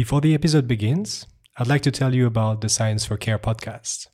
[0.00, 1.26] Before the episode begins,
[1.58, 4.06] I'd like to tell you about the Science for Care podcast.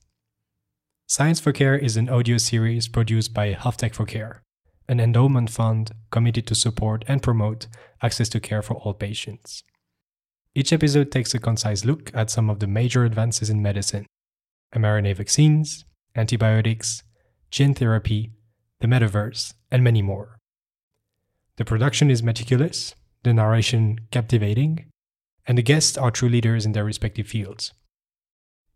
[1.07, 4.43] Science for Care is an audio series produced by Health Tech for Care,
[4.89, 7.69] an endowment fund committed to support and promote
[8.03, 9.63] access to care for all patients.
[10.57, 14.07] Each episode takes a concise look at some of the major advances in medicine
[14.75, 15.85] mRNA vaccines,
[16.17, 17.05] antibiotics,
[17.53, 18.33] gene therapy,
[18.81, 20.41] the metaverse, and many more.
[21.59, 24.91] The production is meticulous, the narration captivating,
[25.47, 27.73] and the guests are true leaders in their respective fields.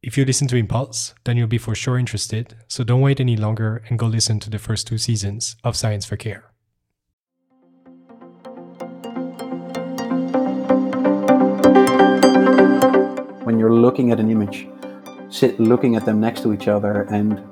[0.02, 3.36] If you listen to Impulse, then you'll be for sure interested, so don't wait any
[3.36, 6.44] longer and go listen to the first two seasons of Science for Care.
[13.44, 14.68] When you're looking at an image,
[15.28, 17.42] sit looking at them next to each other, and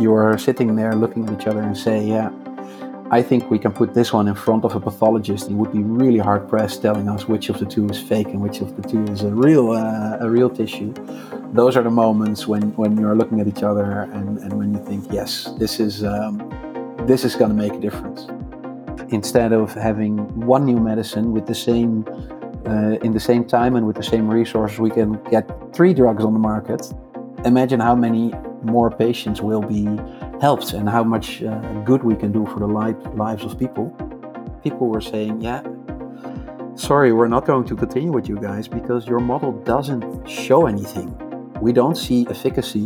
[0.00, 2.30] you're sitting there looking at each other and say, Yeah,
[3.10, 5.48] I think we can put this one in front of a pathologist.
[5.48, 8.42] He would be really hard pressed telling us which of the two is fake and
[8.42, 10.92] which of the two is a real uh, a real tissue.
[11.54, 14.84] Those are the moments when, when you're looking at each other and, and when you
[14.84, 16.36] think, yes, this is um,
[17.06, 18.26] this is going to make a difference.
[19.10, 22.04] Instead of having one new medicine with the same
[22.66, 26.22] uh, in the same time and with the same resources, we can get three drugs
[26.26, 26.92] on the market.
[27.46, 29.86] Imagine how many more patients will be
[30.40, 33.90] helped and how much uh, good we can do for the lives of people.
[34.62, 35.62] People were saying, yeah,
[36.74, 41.16] sorry, we're not going to continue with you guys because your model doesn't show anything.
[41.60, 42.84] We don't see efficacy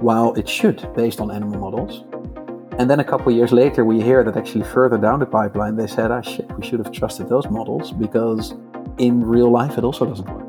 [0.00, 2.04] while it should based on animal models.
[2.78, 5.86] And then a couple years later, we hear that actually further down the pipeline, they
[5.86, 8.54] said, ah, shit, we should have trusted those models because
[8.98, 10.41] in real life it also doesn't work.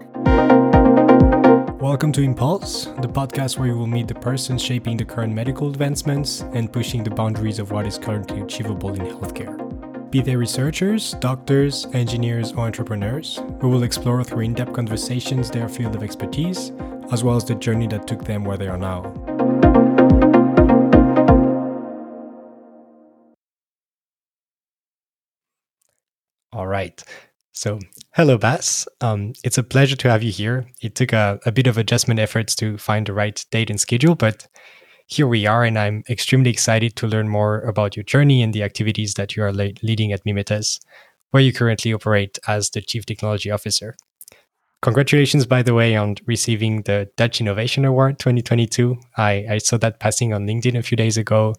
[1.84, 5.67] Welcome to Impulse, the podcast where you will meet the persons shaping the current medical
[5.67, 10.09] advancements and pushing the boundaries of what is currently achievable in healthcare.
[10.09, 15.67] Be they researchers, doctors, engineers, or entrepreneurs, we will explore through in depth conversations their
[15.67, 16.72] field of expertise,
[17.11, 19.02] as well as the journey that took them where they are now.
[26.54, 27.04] All right.
[27.55, 27.77] So,
[28.15, 28.87] hello, Bas.
[28.99, 30.65] Um, it's a pleasure to have you here.
[30.81, 34.15] It took a, a bit of adjustment efforts to find the right date and schedule,
[34.15, 34.47] but
[35.05, 38.64] here we are, and I'm extremely excited to learn more about your journey and the
[38.64, 40.80] activities that you are le- leading at Mimetas,
[41.30, 43.95] where you currently operate as the Chief Technology Officer.
[44.81, 48.97] Congratulations, by the way, on receiving the Dutch Innovation Award 2022.
[49.15, 51.53] I, I saw that passing on LinkedIn a few days ago,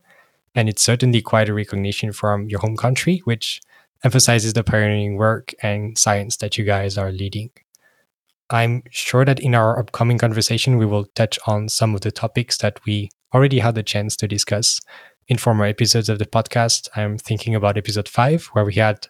[0.56, 3.60] and it's certainly quite a recognition from your home country, which
[4.04, 7.50] emphasizes the pioneering work and science that you guys are leading.
[8.50, 12.58] I'm sure that in our upcoming conversation, we will touch on some of the topics
[12.58, 14.80] that we already had the chance to discuss
[15.26, 16.88] in former episodes of the podcast.
[16.94, 19.08] I'm thinking about episode five, where we had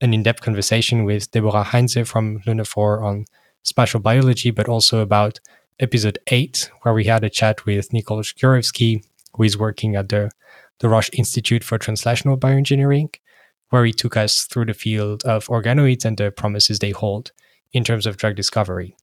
[0.00, 3.24] an in depth conversation with Deborah Heintze from Lunaphore on
[3.64, 5.40] spatial biology, but also about
[5.80, 10.30] episode eight, where we had a chat with Nicole Gjorevski, who is working at the,
[10.78, 13.16] the Roche Institute for Translational Bioengineering
[13.70, 17.32] where he took us through the field of organoids and the promises they hold
[17.72, 18.96] in terms of drug discovery.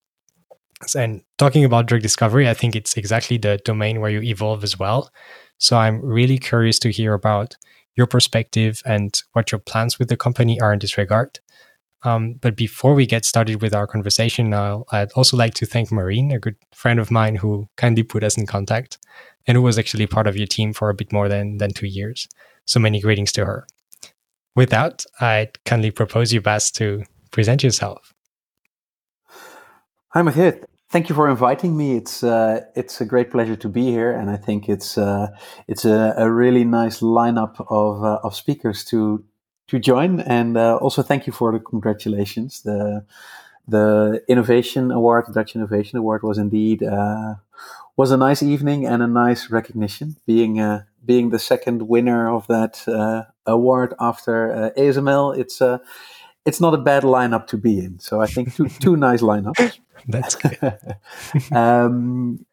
[0.96, 4.78] And talking about drug discovery, I think it's exactly the domain where you evolve as
[4.78, 5.12] well.
[5.58, 7.56] So I'm really curious to hear about
[7.96, 11.40] your perspective and what your plans with the company are in this regard.
[12.04, 15.90] Um, but before we get started with our conversation, I'll, I'd also like to thank
[15.92, 18.98] Maureen, a good friend of mine who kindly put us in contact
[19.48, 21.88] and who was actually part of your team for a bit more than, than two
[21.88, 22.28] years.
[22.66, 23.66] So many greetings to her.
[24.56, 28.14] With that, I'd kindly propose you, Bas, to present yourself.
[30.10, 30.66] Hi, Mahit.
[30.90, 31.96] Thank you for inviting me.
[31.98, 35.30] It's uh, it's a great pleasure to be here, and I think it's uh,
[35.68, 39.24] it's a, a, really nice lineup of uh, of speakers to
[39.70, 40.20] to join.
[40.20, 42.62] And uh, also, thank you for the congratulations.
[42.62, 43.04] The
[43.68, 47.36] the Innovation Award, Dutch Innovation Award, was indeed uh,
[47.98, 50.18] was a nice evening and a nice recognition.
[50.28, 55.80] Being uh, being the second winner of that uh, award after uh, ASML, it's uh,
[56.46, 58.00] it's not a bad lineup to be in.
[58.00, 59.80] So I think two two nice lineups.
[60.08, 60.78] That's good.
[61.52, 62.46] um,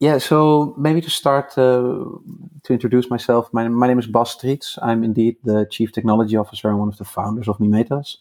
[0.00, 2.04] yeah, so maybe to start uh,
[2.62, 4.78] to introduce myself, my, my name is Bas Trietsch.
[4.80, 8.18] I'm indeed the Chief Technology Officer and one of the founders of Mimetas.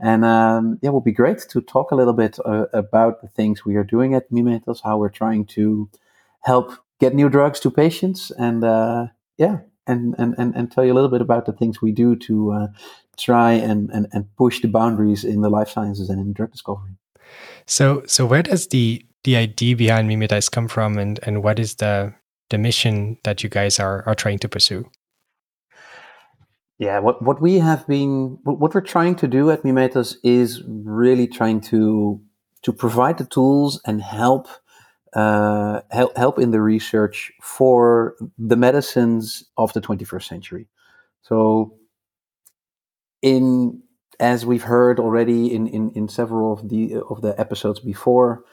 [0.00, 3.28] And um, yeah, it would be great to talk a little bit uh, about the
[3.28, 5.90] things we are doing at Mimetas, how we're trying to
[6.40, 9.08] help get new drugs to patients, and uh,
[9.38, 12.16] yeah, and, and and and tell you a little bit about the things we do
[12.16, 12.66] to uh,
[13.16, 16.92] try and, and and push the boundaries in the life sciences and in drug discovery.
[17.66, 21.76] So so where does the the idea behind Mimetas come from, and and what is
[21.76, 22.14] the
[22.50, 24.90] the mission that you guys are are trying to pursue?
[26.78, 31.26] Yeah, what, what we have been, what we're trying to do at Mimetas is really
[31.26, 32.20] trying to
[32.62, 34.48] to provide the tools and help
[35.14, 40.68] uh, help help in the research for the medicines of the 21st century.
[41.22, 41.74] So,
[43.22, 43.82] in
[44.20, 48.44] as we've heard already in, in, in several of the of the episodes before,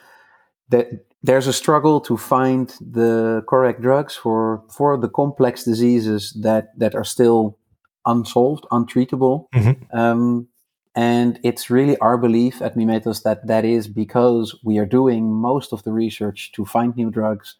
[0.70, 0.88] that
[1.24, 6.96] there's a struggle to find the correct drugs for for the complex diseases that that
[6.96, 7.58] are still
[8.06, 9.48] unsolved, untreatable.
[9.54, 9.98] Mm-hmm.
[9.98, 10.48] Um,
[10.96, 15.74] and it's really our belief at Mimetas that that is because we are doing most
[15.74, 17.56] of the research to find new drugs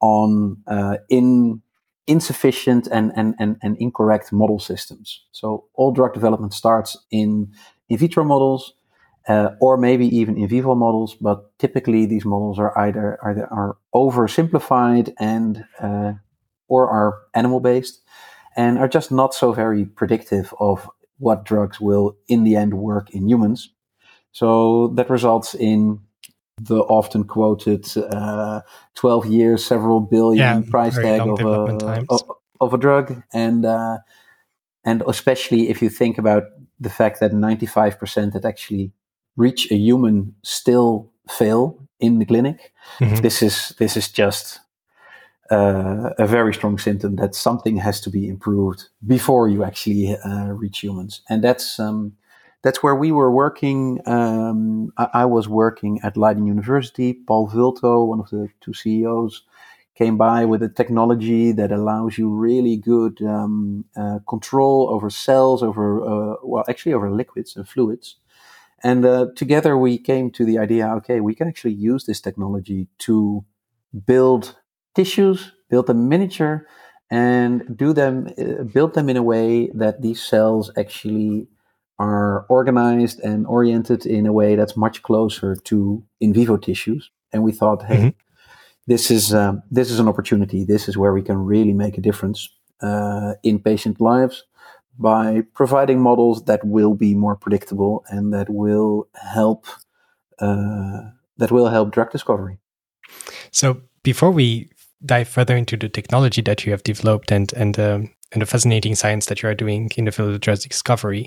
[0.00, 1.62] on uh, in
[2.06, 5.22] insufficient and, and, and, and incorrect model systems.
[5.30, 7.52] So all drug development starts in
[7.88, 8.74] in vitro models
[9.28, 13.76] uh, or maybe even in vivo models, but typically these models are either, either are
[13.94, 16.14] oversimplified and uh,
[16.68, 18.00] or are animal based
[18.56, 20.88] and are just not so very predictive of
[21.20, 23.70] what drugs will in the end work in humans.
[24.32, 26.00] So that results in
[26.60, 28.60] the often quoted uh,
[28.94, 32.22] 12 years, several billion yeah, price tag of a, of,
[32.60, 33.22] of, a drug.
[33.32, 33.98] And, uh,
[34.84, 36.44] and especially if you think about
[36.78, 38.92] the fact that 95% that actually
[39.36, 43.16] reach a human still fail in the clinic, mm-hmm.
[43.16, 44.60] this is this is just
[45.50, 50.52] uh, a very strong symptom that something has to be improved before you actually uh,
[50.52, 52.12] reach humans, and that's um,
[52.62, 54.00] that's where we were working.
[54.06, 57.14] Um, I, I, was working at Leiden University.
[57.14, 59.42] Paul Vulto, one of the two CEOs,
[59.94, 65.62] came by with a technology that allows you really good um, uh, control over cells,
[65.62, 68.16] over uh, well, actually over liquids and fluids.
[68.82, 72.88] And uh, together we came to the idea: okay, we can actually use this technology
[72.98, 73.44] to
[74.06, 74.59] build
[74.94, 76.66] tissues, build them miniature,
[77.10, 81.48] and do them, uh, build them in a way that these cells actually
[81.98, 87.10] are organized and oriented in a way that's much closer to in vivo tissues.
[87.32, 88.08] And we thought, hey, mm-hmm.
[88.86, 90.64] this is um, this is an opportunity.
[90.64, 92.48] This is where we can really make a difference
[92.80, 94.44] uh, in patient lives
[94.98, 99.66] by providing models that will be more predictable and that will help
[100.38, 101.02] uh,
[101.36, 102.58] that will help drug discovery.
[103.50, 104.70] So before we
[105.04, 108.94] dive further into the technology that you have developed and and um, and the fascinating
[108.94, 111.26] science that you are doing in the field of drug discovery,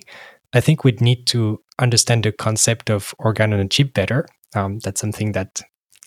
[0.54, 4.26] I think we'd need to understand the concept of organ on a chip better.
[4.56, 5.62] Um, that's something that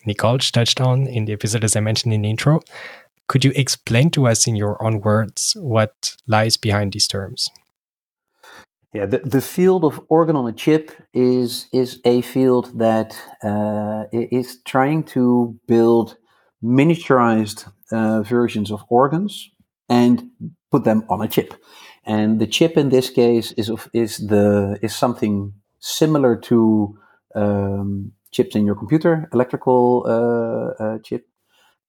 [0.05, 2.61] Nicole touched on in the episode, as I mentioned in the intro.
[3.27, 7.49] Could you explain to us in your own words what lies behind these terms?
[8.93, 14.05] Yeah, the, the field of organ on a chip is is a field that uh,
[14.13, 16.17] is trying to build
[16.63, 19.49] miniaturized uh, versions of organs
[19.89, 20.29] and
[20.71, 21.53] put them on a chip.
[22.05, 26.97] And the chip in this case is of, is the is something similar to
[27.35, 31.27] um, chips in your computer, electrical uh, uh, chip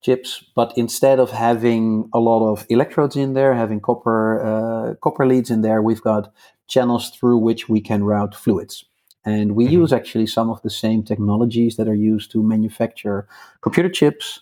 [0.01, 5.25] chips, but instead of having a lot of electrodes in there, having copper uh, copper
[5.25, 6.31] leads in there, we've got
[6.67, 8.85] channels through which we can route fluids.
[9.25, 9.81] And we mm-hmm.
[9.81, 13.27] use actually some of the same technologies that are used to manufacture
[13.61, 14.41] computer chips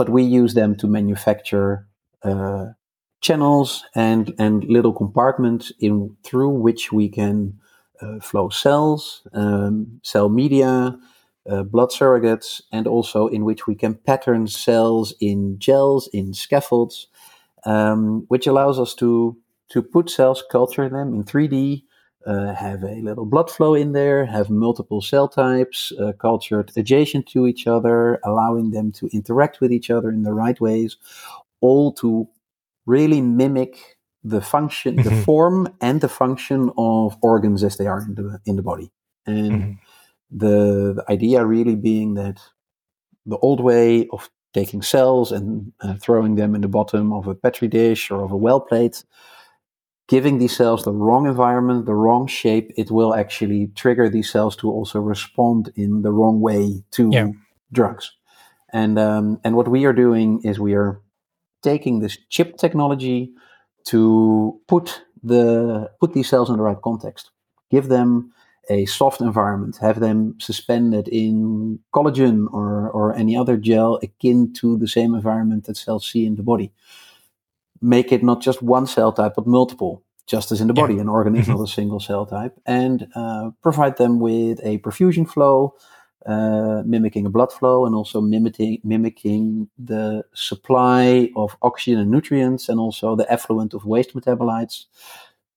[0.00, 1.86] but we use them to manufacture
[2.22, 2.68] uh,
[3.20, 7.60] channels and and little compartments in through which we can
[8.00, 10.98] uh, flow cells, um, cell media,
[11.50, 17.08] uh, blood surrogates, and also in which we can pattern cells in gels, in scaffolds,
[17.66, 19.36] um, which allows us to
[19.68, 21.82] to put cells, culture them in 3D,
[22.26, 27.26] uh, have a little blood flow in there, have multiple cell types uh, cultured adjacent
[27.26, 30.96] to each other, allowing them to interact with each other in the right ways,
[31.60, 32.28] all to
[32.86, 35.08] really mimic the function, mm-hmm.
[35.08, 38.90] the form, and the function of organs as they are in the in the body.
[39.26, 39.72] And mm-hmm.
[40.38, 42.40] the, the idea really being that
[43.26, 47.34] the old way of taking cells and uh, throwing them in the bottom of a
[47.34, 49.04] petri dish or of a well plate
[50.10, 54.56] giving these cells the wrong environment, the wrong shape, it will actually trigger these cells
[54.56, 57.28] to also respond in the wrong way to yeah.
[57.70, 58.10] drugs.
[58.72, 61.00] And um, and what we are doing is we are
[61.62, 63.32] taking this chip technology
[63.84, 67.30] to put the put these cells in the right context,
[67.70, 68.32] give them
[68.68, 74.76] a soft environment, have them suspended in collagen or, or any other gel akin to
[74.76, 76.72] the same environment that cells see in the body
[77.80, 80.98] make it not just one cell type, but multiple, just as in the body.
[80.98, 82.54] An organ is not a single cell type.
[82.66, 85.74] And uh, provide them with a perfusion flow,
[86.26, 92.68] uh, mimicking a blood flow, and also mimicking, mimicking the supply of oxygen and nutrients,
[92.68, 94.86] and also the effluent of waste metabolites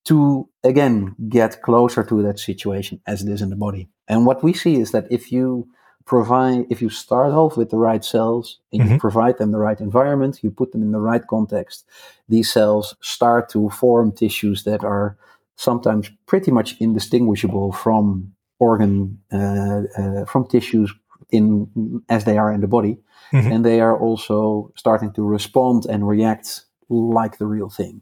[0.06, 3.90] to again get closer to that situation as it is in the body.
[4.08, 5.68] And what we see is that if you
[6.06, 9.00] provide, if you start off with the right cells and you Mhm.
[9.00, 11.86] provide them the right environment, you put them in the right context,
[12.30, 15.16] these cells start to form tissues that are
[15.56, 20.94] sometimes pretty much indistinguishable from organ, uh, uh, from tissues
[21.32, 22.98] in as they are in the body,
[23.32, 23.52] Mhm.
[23.52, 28.02] and they are also starting to respond and react like the real thing.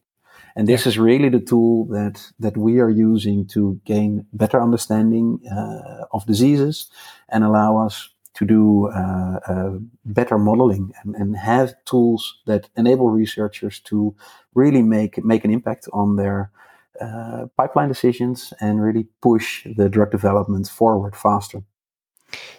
[0.55, 5.39] And this is really the tool that that we are using to gain better understanding
[5.50, 6.89] uh, of diseases
[7.29, 9.72] and allow us to do uh, uh,
[10.05, 14.15] better modeling and, and have tools that enable researchers to
[14.55, 16.51] really make make an impact on their
[17.00, 21.63] uh, pipeline decisions and really push the drug development forward faster.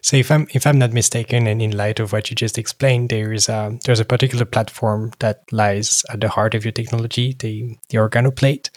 [0.02, 3.10] So if I'm if I'm not mistaken, and in light of what you just explained,
[3.10, 7.34] there is a there's a particular platform that lies at the heart of your technology,
[7.38, 8.70] the the organoplate.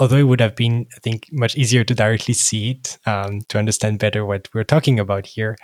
[0.00, 3.58] Although it would have been, I think, much easier to directly see it um, to
[3.58, 5.56] understand better what we're talking about here.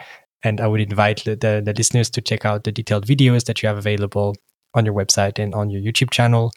[0.45, 3.61] And I would invite the, the, the listeners to check out the detailed videos that
[3.61, 4.37] you have available
[4.75, 6.53] on your website and on your YouTube channel.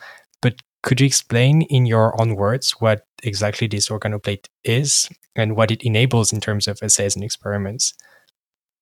[0.84, 5.82] Could you explain in your own words what exactly this organoplate is and what it
[5.82, 7.94] enables in terms of assays and experiments?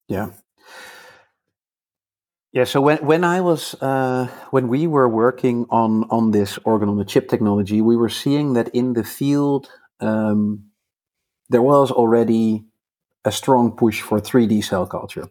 [0.08, 0.32] Yeah.
[2.52, 2.66] Yeah.
[2.66, 6.98] So when when I was uh, when we were working on on this organ on
[6.98, 10.66] the chip technology, we were seeing that in the field um,
[11.50, 12.66] there was already
[13.24, 15.28] a strong push for 3D cell culture.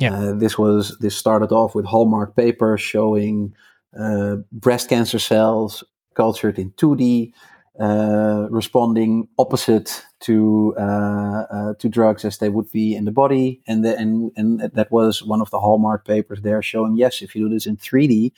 [0.00, 0.14] Yeah.
[0.14, 3.54] Uh, this was this started off with hallmark papers showing
[3.98, 5.84] uh, breast cancer cells
[6.16, 7.32] cultured in 2D,
[7.78, 13.60] uh, responding opposite to uh, uh, to drugs as they would be in the body,
[13.66, 17.36] and the, and and that was one of the hallmark papers there showing yes, if
[17.36, 18.32] you do this in 3D,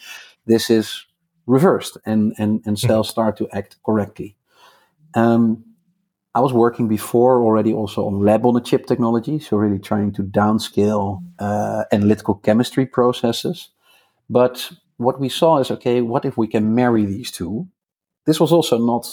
[0.46, 1.06] this is
[1.46, 4.36] reversed, and and and cells start to act correctly.
[5.14, 5.64] Um,
[6.34, 10.12] I was working before already also on lab on a chip technology, so really trying
[10.12, 13.70] to downscale uh, analytical chemistry processes.
[14.28, 17.66] But what we saw is okay, what if we can marry these two?
[18.26, 19.08] This was also not,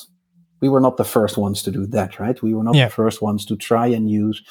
[0.62, 2.42] we were not the first ones to do that, right?
[2.42, 2.88] We were not Yeah.
[2.88, 4.44] the first ones to try and use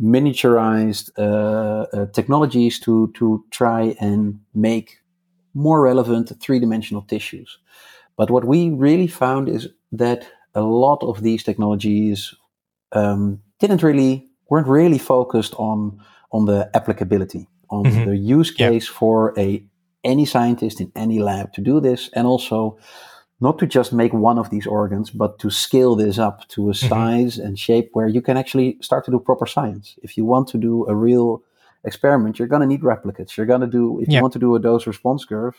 [0.00, 4.98] miniaturized uh, uh, technologies to, to try and make
[5.54, 7.58] more relevant three dimensional tissues.
[8.16, 12.34] But what we really found is that a lot of these technologies
[12.92, 16.00] um, didn't really weren't really focused on
[16.32, 18.04] on the applicability, on Mhm.
[18.04, 18.70] the use Yeah.
[18.70, 19.64] case for a
[20.04, 22.78] any scientist in any lab to do this, and also
[23.40, 26.74] not to just make one of these organs, but to scale this up to a
[26.74, 29.96] size and shape where you can actually start to do proper science.
[30.02, 31.42] If you want to do a real
[31.84, 33.36] experiment, you're going to need replicates.
[33.36, 34.16] You're going to do if Yeah.
[34.18, 35.56] you want to do a dose response curve,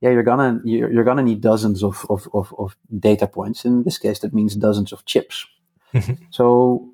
[0.00, 3.64] yeah, you're gonna you're, you're gonna need dozens of, of, of, of data points.
[3.64, 5.46] In this case, that means dozens of chips.
[5.94, 6.18] Mhm.
[6.30, 6.90] So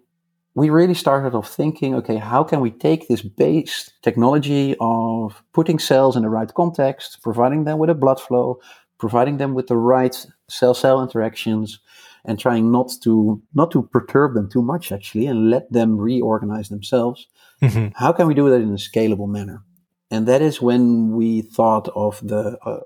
[0.54, 5.78] we really started off thinking, okay, how can we take this base technology of putting
[5.78, 8.58] cells in the right context, providing them with a blood flow,
[8.98, 11.78] providing them with the right cell-cell interactions,
[12.24, 16.68] and trying not to not to perturb them too much actually, and let them reorganize
[16.68, 17.26] themselves
[17.62, 17.92] Mhm.
[17.94, 19.62] how can we do that in a scalable manner
[20.10, 22.80] and that is when we thought of the uh,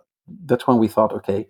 [0.46, 1.48] that's when we thought okay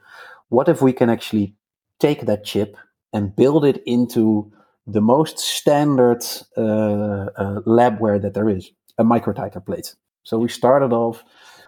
[0.49, 1.55] what if we can actually
[2.01, 2.77] take that chip
[3.13, 4.51] and build it into
[4.87, 6.23] the most standard
[6.57, 6.61] uh,
[7.37, 11.25] uh, labware that there is a microtiter plate so we started off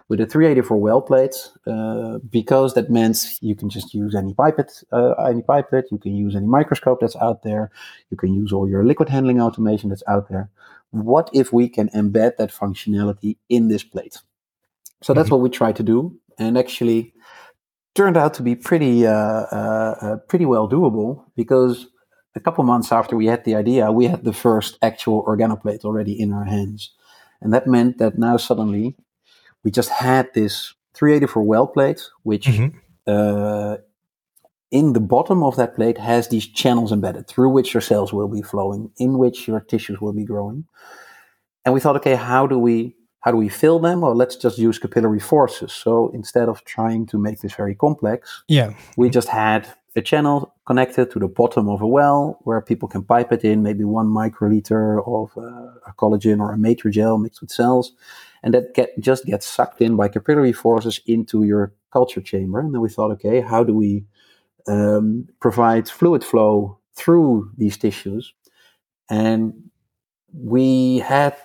[0.09, 1.35] with a 384 well plate
[1.67, 6.15] uh, because that meant you can just use any pipette uh, any pipette you can
[6.15, 7.71] use any microscope that's out there
[8.09, 10.49] you can use all your liquid handling automation that's out there
[10.91, 14.17] what if we can embed that functionality in this plate?
[15.01, 15.33] So that's Mhm.
[15.33, 17.13] what we tried to do, and actually
[17.93, 21.87] turned out to be pretty uh, uh, pretty well doable because
[22.37, 26.13] a couple months after we had the idea, we had the first actual organoplate already
[26.19, 26.91] in our hands,
[27.41, 28.95] and that meant that now suddenly
[29.63, 32.73] we just had this 384 well plate, which Mhm.
[33.07, 33.77] uh,
[34.69, 38.27] in the bottom of that plate has these channels embedded through which your cells will
[38.27, 40.65] be flowing, in which your tissues will be growing.
[41.63, 42.96] And we thought, okay, how do we
[43.27, 43.99] how do we fill them?
[43.99, 45.73] Well, let's just use capillary forces.
[45.73, 48.71] So instead of trying to make this very complex, Yeah.
[48.95, 49.67] we just had
[49.97, 53.63] a channel connected to the bottom of a well where people can pipe it in,
[53.63, 57.91] maybe one microliter of uh, a collagen or a matrigel mixed with cells,
[58.43, 62.59] and that get just gets sucked in by capillary forces into your culture chamber.
[62.61, 64.05] And then we thought, okay, how do we
[64.67, 68.33] um, provide fluid flow through these tissues?
[69.09, 69.53] And
[70.33, 71.35] we had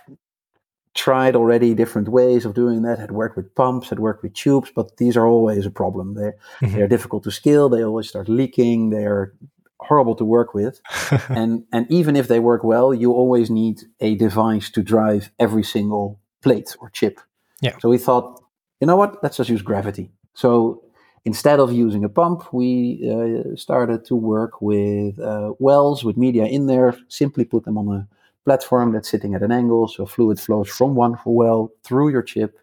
[0.95, 4.71] tried already different ways of doing that, had worked with pumps, had worked with tubes,
[4.75, 6.15] but these are always a problem.
[6.15, 6.73] They're, Mhm.
[6.75, 9.33] they're difficult to scale, they always start leaking, they're
[9.81, 10.81] horrible to work with.
[11.31, 15.63] and and even if they work well, you always need a device to drive every
[15.65, 17.21] single plate or chip.
[17.61, 17.77] Yeah.
[17.81, 18.43] So we thought,
[18.81, 19.23] you know what?
[19.23, 20.11] Let's just use gravity.
[20.35, 20.83] So
[21.25, 22.69] instead of using a pump, we
[23.09, 26.95] uh, started to work with uh, wells with media in there.
[27.09, 28.09] Simply put them on a
[28.45, 32.59] platform that's sitting at an angle, so fluid flows from one well through your chip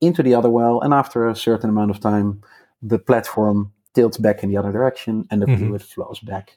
[0.00, 2.42] into the other well, and after a certain amount of time,
[2.82, 5.66] the platform tilts back in the other direction and the mm-hmm.
[5.66, 6.56] fluid flows back.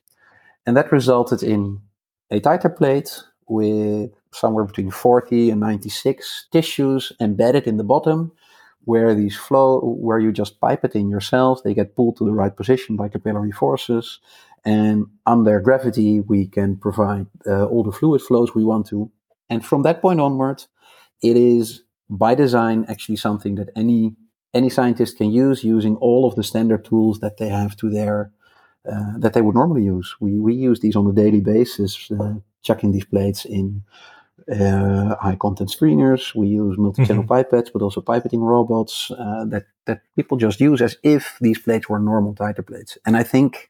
[0.66, 1.82] And that resulted in
[2.30, 8.32] a titer plate with somewhere between 40 and 96 tissues embedded in the bottom
[8.86, 12.32] where these flow where you just pipe it in yourself they get pulled to the
[12.32, 14.20] right position by capillary forces
[14.64, 19.12] and under gravity we can provide uh, all the fluid flows we want to
[19.50, 20.64] and from that point onward
[21.22, 24.16] it is by design actually something that any
[24.54, 28.32] any scientist can use using all of the standard tools that they have to their
[28.90, 30.16] uh, that they would normally use.
[30.20, 33.84] We we use these on a daily basis, uh, checking these plates in
[34.52, 36.36] uh, high content screeners.
[36.36, 37.56] We use multi-channel mm-hmm.
[37.56, 41.88] pipettes, but also pipetting robots uh, that that people just use as if these plates
[41.90, 42.98] were normal titer plates.
[43.06, 43.70] And I think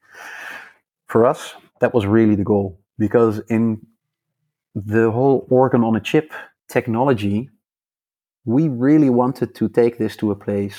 [1.11, 3.85] for us that was really the goal because in
[4.75, 6.31] the whole organ on a chip
[6.69, 7.49] technology,
[8.45, 10.77] we really wanted to take this to a place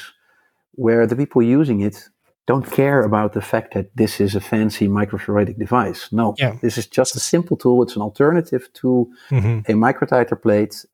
[0.73, 2.09] where the people using it
[2.47, 6.11] don't care about the fact that this is a fancy microfluidic device.
[6.11, 6.57] No, yeah.
[6.61, 7.83] this is just a simple tool.
[7.83, 9.71] It's an alternative to mm-hmm.
[9.71, 10.85] a microtiter plate.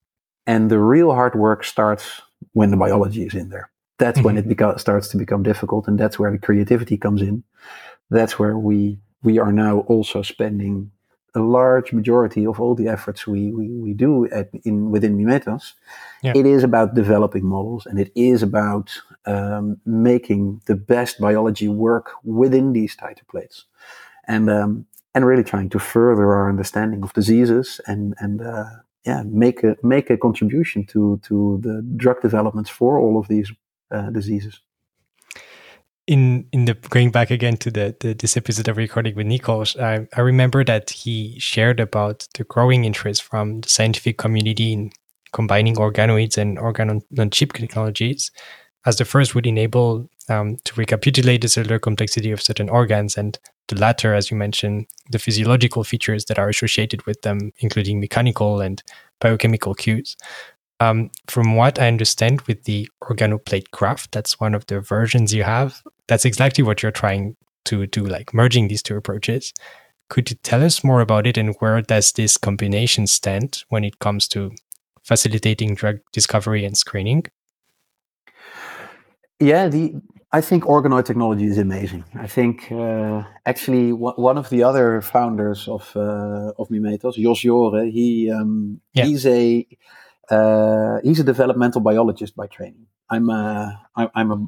[0.46, 2.20] And the real hard work starts
[2.52, 3.70] when the biology is in there.
[3.98, 4.26] That's mm-hmm.
[4.26, 5.88] when it beca- starts to become difficult.
[5.88, 7.44] And that's where the creativity comes in.
[8.10, 10.90] That's where we, we are now also spending
[11.34, 15.74] a large majority of all the efforts we, we, we do at, in within Mimetas,
[16.22, 16.32] yeah.
[16.34, 18.90] it is about developing models and it is about
[19.26, 22.96] um, making the best biology work within these
[23.28, 23.64] plates,
[24.26, 28.64] and um, and really trying to further our understanding of diseases and and uh,
[29.04, 33.52] yeah make a make a contribution to to the drug developments for all of these
[33.90, 34.60] uh, diseases
[36.08, 39.78] in in the going back again to the, the this episode of recording with Nikos,
[39.78, 44.90] I, I remember that he shared about the growing interest from the scientific community in
[45.32, 48.30] combining organoids and organ on chip technologies,
[48.86, 53.38] as the first would enable um, to recapitulate the cellular complexity of certain organs, and
[53.68, 58.62] the latter, as you mentioned, the physiological features that are associated with them, including mechanical
[58.62, 58.82] and
[59.20, 60.16] biochemical cues.
[60.80, 65.42] Um, from what I understand with the organoplate graft, that's one of the versions you
[65.42, 65.82] have.
[66.06, 69.52] That's exactly what you're trying to do, like merging these two approaches.
[70.08, 73.98] Could you tell us more about it and where does this combination stand when it
[73.98, 74.52] comes to
[75.02, 77.24] facilitating drug discovery and screening?
[79.40, 79.94] Yeah, the
[80.30, 82.04] I think organoid technology is amazing.
[82.14, 87.90] I think uh, actually one of the other founders of uh, of Mimetas, Jos Joore,
[87.90, 89.06] he um, yeah.
[89.06, 89.66] he's a
[90.30, 92.86] uh, he's a developmental biologist by training.
[93.10, 94.46] I'm a, I'm a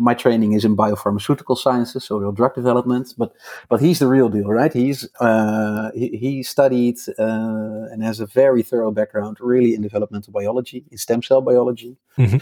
[0.00, 3.14] my training is in biopharmaceutical sciences, so real drug development.
[3.16, 3.32] But
[3.68, 4.72] but he's the real deal, right?
[4.72, 10.32] He's uh, he, he, studied uh, and has a very thorough background, really in developmental
[10.32, 12.38] biology, in stem cell biology, mm-hmm.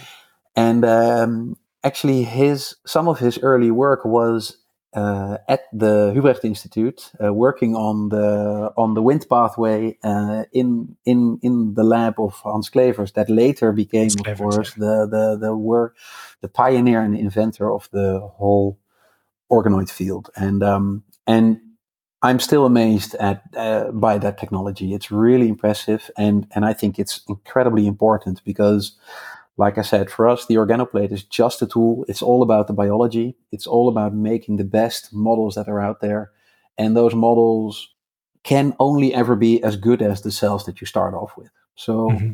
[0.56, 7.12] and um, actually his some of his early work was uh, at the Hubrecht Institute,
[7.22, 12.34] uh, working on the on the Wnt pathway uh, in in in the lab of
[12.34, 14.84] Hans Clevers, that later became, Clevers, of course, yeah.
[14.86, 15.96] the the the work,
[16.40, 18.78] the pioneer and inventor of the whole
[19.50, 21.60] organoid field, and um, and
[22.22, 24.94] I'm still amazed at uh, by that technology.
[24.94, 28.96] It's really impressive, and and I think it's incredibly important because
[29.58, 32.04] like I said, for us, the organoplate is just a tool.
[32.08, 33.36] It's all about the biology.
[33.50, 36.30] It's all about making the best models that are out there.
[36.78, 37.92] And those models
[38.44, 41.50] can only ever be as good as the cells that you start off with.
[41.74, 42.32] So mm-hmm.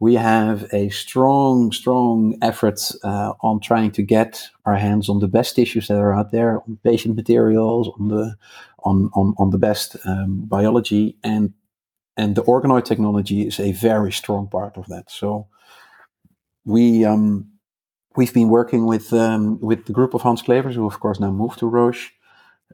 [0.00, 5.28] we have a strong, strong effort uh, on trying to get our hands on the
[5.28, 8.34] best tissues that are out there, on patient materials, on the
[8.84, 11.52] on on, on the best um, biology, and
[12.16, 15.10] and the organoid technology is a very strong part of that.
[15.10, 15.46] So
[16.64, 17.52] we um,
[18.16, 21.30] we've been working with um, with the group of Hans Clevers, who of course now
[21.30, 22.12] moved to Roche.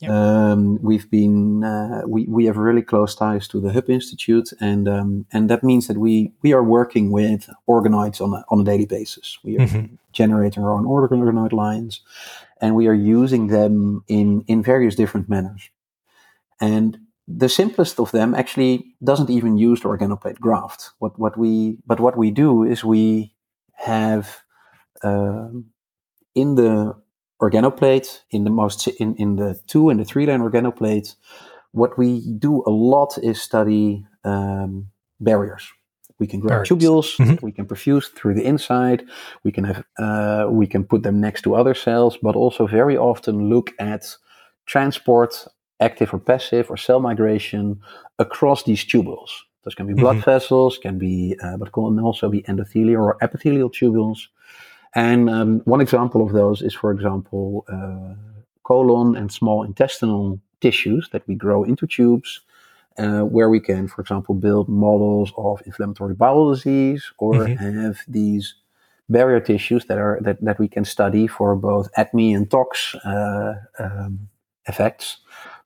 [0.00, 0.10] Yep.
[0.12, 4.88] Um, we've been uh, we we have really close ties to the Hub Institute, and
[4.88, 8.64] um, and that means that we we are working with organoids on a, on a
[8.64, 9.38] daily basis.
[9.42, 9.94] We are mm-hmm.
[10.12, 12.00] generating our own organoid lines,
[12.60, 15.68] and we are using them in in various different manners.
[16.60, 20.90] And the simplest of them actually doesn't even use the organoplate graft.
[21.00, 23.32] What what we but what we do is we
[23.78, 24.42] have
[25.02, 25.66] um,
[26.34, 26.94] in the
[27.40, 31.14] organoplate in the most in, in the two and the three lane organoplate,
[31.72, 34.88] what we do a lot is study um,
[35.20, 35.68] barriers.
[36.18, 36.68] We can grow Barriers.
[36.68, 37.16] tubules.
[37.18, 37.40] Mhm.
[37.42, 39.04] We can perfuse through the inside.
[39.44, 42.96] We can have uh, we can put them next to other cells, but also very
[42.96, 44.16] often look at
[44.66, 45.46] transport,
[45.78, 47.80] active or passive, or cell migration
[48.18, 49.30] across these tubules.
[49.64, 50.24] Those can be blood Mhm.
[50.24, 54.28] vessels, can be, uh, but can also be endothelial or epithelial tubules.
[54.94, 58.14] And um, one example of those is, for example, uh,
[58.62, 62.40] colon and small intestinal tissues that we grow into tubes,
[62.98, 67.58] uh, where we can, for example, build models of inflammatory bowel disease or Mhm.
[67.58, 68.54] have these
[69.08, 73.54] barrier tissues that are that, that we can study for both ADME and tox uh,
[73.78, 74.28] um,
[74.66, 75.18] effects,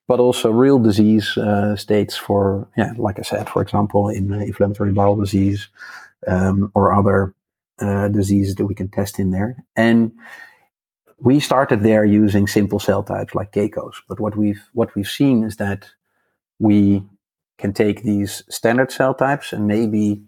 [0.08, 4.38] but also real disease uh, states for, yeah, like I said, for example, in uh,
[4.38, 5.68] inflammatory bowel disease
[6.26, 7.34] um, or other
[7.80, 9.56] uh, diseases that we can test in there.
[9.76, 10.12] And
[11.18, 13.94] we started there using simple cell types like Keikos.
[14.08, 15.88] But what we've what we've seen is that
[16.58, 17.02] we
[17.58, 20.22] can take these standard cell types and maybe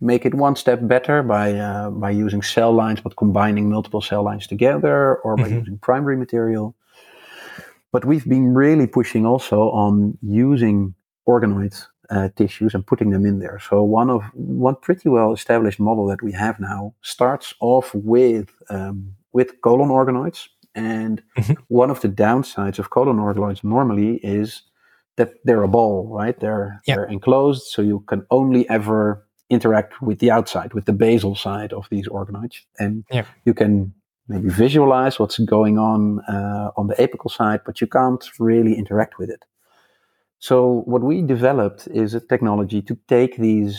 [0.00, 4.24] make it one step better by uh, by using cell lines, but combining multiple cell
[4.24, 5.58] lines together, or by Mhm.
[5.60, 6.74] using primary material.
[7.92, 10.94] But we've been really pushing also on using
[11.28, 13.58] organoids uh, tissues and putting them in there.
[13.60, 18.48] So one of one pretty well established model that we have now starts off with
[18.68, 21.56] um, with colon organoids, and Mhm.
[21.68, 24.62] one of the downsides of colon organoids normally is
[25.16, 26.38] that they're a ball, right?
[26.40, 26.96] They're Yeah.
[26.96, 31.72] they're enclosed, so you can only ever interact with the outside, with the basal side
[31.72, 33.24] of these organoids, and Yeah.
[33.44, 33.92] you can
[34.30, 39.14] maybe visualize what's going on uh, on the apical side, but you can't really interact
[39.20, 39.42] with it.
[40.38, 40.56] So
[40.92, 43.76] what we developed is a technology to take these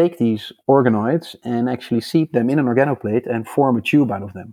[0.00, 4.24] take these organoids and actually seed them in an organoplate and form a tube out
[4.28, 4.50] of them.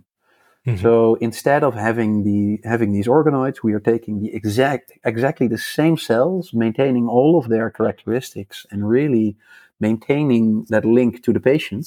[0.66, 0.78] Mhm.
[0.84, 0.92] So
[1.28, 5.96] instead of having the having these organoids, we are taking the exact exactly the same
[5.96, 9.36] cells, maintaining all of their characteristics, and really
[9.80, 11.84] maintaining that link to the patient,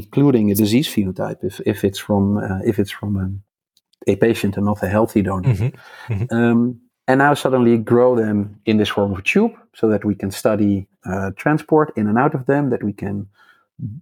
[0.00, 4.56] including a disease phenotype if, if it's from uh, if it's from a, a patient
[4.56, 5.54] and not a healthy donor.
[5.54, 6.32] Mhm.
[6.32, 6.60] Um,
[7.08, 10.30] and now suddenly grow them in this form of a tube so that we can
[10.30, 13.28] study uh, transport in and out of them, that we can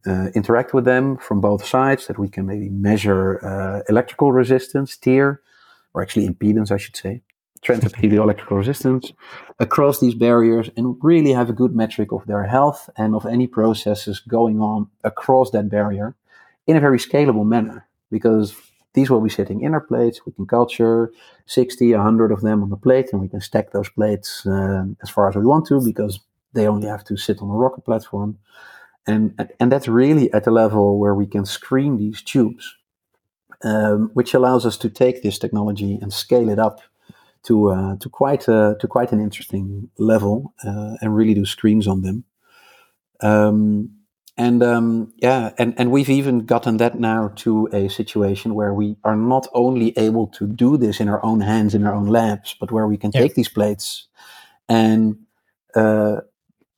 [0.06, 4.96] uh, interact with them from both sides, that we can maybe measure uh, electrical resistance,
[4.96, 5.40] TEER,
[5.92, 7.22] or actually impedance, I should say,
[7.64, 9.12] transepithelial resistance
[9.58, 13.46] across these barriers and really have a good metric of their health and of any
[13.46, 16.14] processes going on across that barrier
[16.66, 18.54] in a very scalable manner because
[18.94, 20.20] these will be sitting in our plates.
[20.24, 21.12] We can culture
[21.46, 25.10] 60, 100 of them on the plate, and we can stack those plates um, as
[25.10, 26.20] far as we want to because
[26.52, 28.38] they only have to sit on a rocker platform.
[29.06, 32.76] And, and that's really at the level where we can screen these tubes,
[33.64, 36.80] um, which allows us to take this technology and scale it up
[37.44, 41.86] to uh, to quite a, to quite an interesting level uh, and really do screens
[41.86, 42.24] on them.
[43.20, 43.90] Um,
[44.36, 48.96] and um, yeah, and, and we've even gotten that now to a situation where we
[49.04, 52.56] are not only able to do this in our own hands in our own labs,
[52.58, 53.22] but where we can Yeah.
[53.22, 54.08] take these plates
[54.68, 55.16] and
[55.76, 56.16] uh,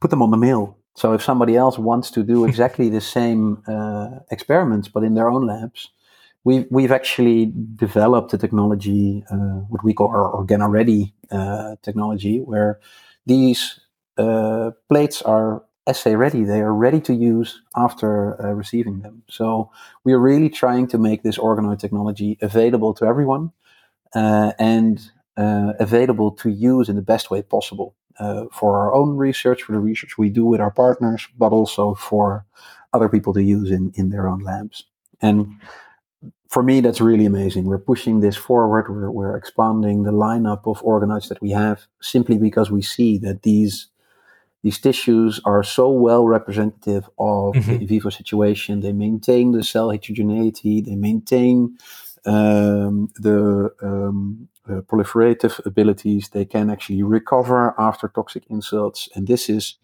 [0.00, 0.76] put them on the mill.
[0.94, 5.28] So if somebody else wants to do exactly the same uh, experiments but in their
[5.28, 5.90] own labs,
[6.46, 12.78] we've we've actually developed a technology, uh, what we call our OrganoReady uh, technology, where
[13.26, 13.80] these
[14.16, 16.44] uh, plates are assay ready.
[16.44, 19.24] They are ready to use after uh, receiving them.
[19.28, 19.70] So
[20.04, 23.52] we are really trying to make this organoid technology available to everyone
[24.14, 29.16] uh, and uh, available to use in the best way possible uh, for our own
[29.16, 32.46] research, for the research we do with our partners, but also for
[32.92, 34.84] other people to use in, in their own labs.
[35.20, 35.56] And
[36.48, 37.64] for me, that's really amazing.
[37.64, 38.88] We're pushing this forward.
[38.88, 43.42] We're, we're expanding the lineup of organoids that we have simply because we see that
[43.42, 43.88] these
[44.62, 47.80] these tissues are so well representative of the Mhm.
[47.82, 48.80] in vivo situation.
[48.80, 50.80] They maintain the cell heterogeneity.
[50.80, 51.76] They maintain
[52.24, 56.30] um, the um, uh, proliferative abilities.
[56.30, 59.78] They can actually recover after toxic insults, and this is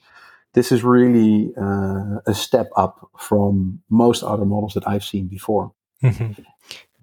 [0.54, 5.72] this is really uh, a step up from most other models that I've seen before.
[6.02, 6.44] Mhm.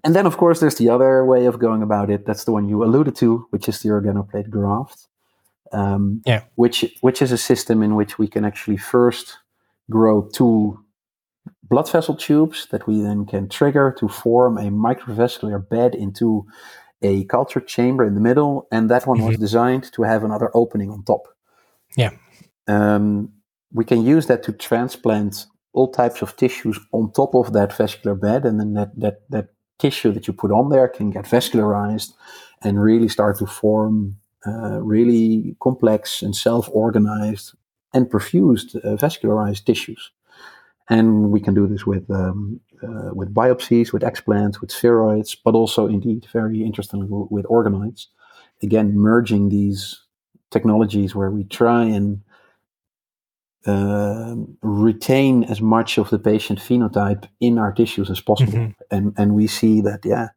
[0.03, 2.25] And then, of course, there's the other way of going about it.
[2.25, 5.07] That's the one you alluded to, which is the organoplate graft.
[5.71, 6.43] Um, Yeah.
[6.55, 9.37] Which which is a system in which we can actually first
[9.89, 10.79] grow two
[11.63, 16.45] blood vessel tubes that we then can trigger to form a microvascular bed into
[17.01, 20.89] a culture chamber in the middle, and that one was designed to have another opening
[20.91, 21.27] on top.
[21.95, 22.11] Yeah.
[22.67, 23.29] Um,
[23.71, 28.15] we can use that to transplant all types of tissues on top of that vascular
[28.15, 32.13] bed, and then that that that tissue that you put on there can get vascularized
[32.61, 37.53] and really start to form uh, really complex and self-organized
[37.93, 40.11] and perfused uh, vascularized tissues.
[40.89, 45.53] And we can do this with um, uh, with biopsies, with explants, with spheroids, but
[45.53, 48.07] also indeed very interestingly with organoids.
[48.61, 50.01] Again, merging these
[50.51, 52.21] technologies where we try and
[53.69, 58.53] uh, retain as much of the patient phenotype in our tissues as possible.
[58.53, 58.95] Mm-hmm.
[58.95, 60.29] And and we see that yeah,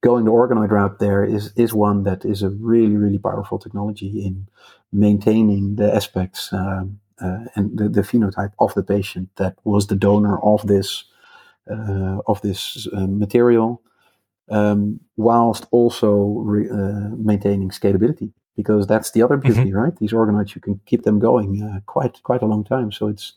[0.00, 4.24] going the organoid route there is is one that is a really really powerful technology
[4.26, 4.46] in
[4.92, 9.96] maintaining the aspects um, uh, and the, the, phenotype of the patient that was the
[9.96, 11.04] donor of this
[11.70, 13.82] uh, of this uh, material,
[14.50, 16.10] um, whilst also
[16.52, 19.76] re, uh, maintaining scalability because that's the other beauty, mm-hmm.
[19.76, 19.96] right?
[19.96, 23.32] These organoids you can keep them going uh, quite quite a long time, so it's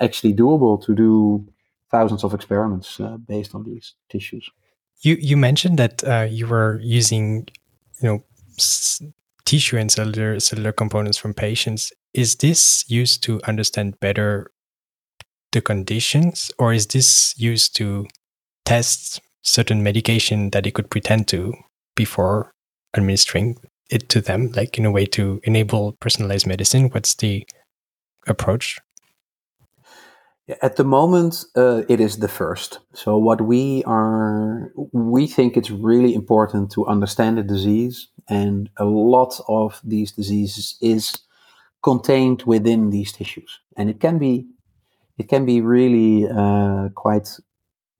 [0.00, 1.46] actually doable to do
[1.90, 4.48] thousands of experiments uh, based on these tissues.
[5.00, 7.48] You you mentioned that uh, you were using,
[8.00, 8.24] you know,
[8.58, 9.02] s-
[9.44, 11.92] tissue and cellular cellular components from patients.
[12.14, 14.50] Is this used to understand better
[15.52, 18.06] the conditions, or is this used to
[18.64, 21.52] test certain medication that it could pretend to
[21.94, 22.52] before
[22.96, 23.56] administering
[23.92, 26.88] it to them, like in a way to enable personalized medicine?
[26.90, 27.46] What's the
[28.26, 28.78] approach?
[30.60, 32.80] At the moment, uh, it is the first.
[32.94, 38.84] So, what we are, we think it's really important to understand the disease, and a
[38.84, 41.16] lot of these diseases is
[41.82, 44.46] contained within these tissues, and it can be,
[45.16, 47.28] it can be really uh, quite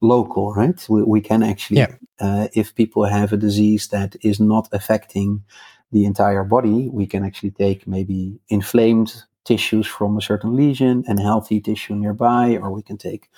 [0.01, 0.85] local, right?
[0.89, 1.95] We, we can actually, yeah.
[2.21, 5.45] uh, if people have a disease that is not affecting
[5.93, 11.21] the entire body, we can actually take maybe inflamed tissues from a certain lesion and
[11.21, 13.29] healthy tissue nearby, or we can take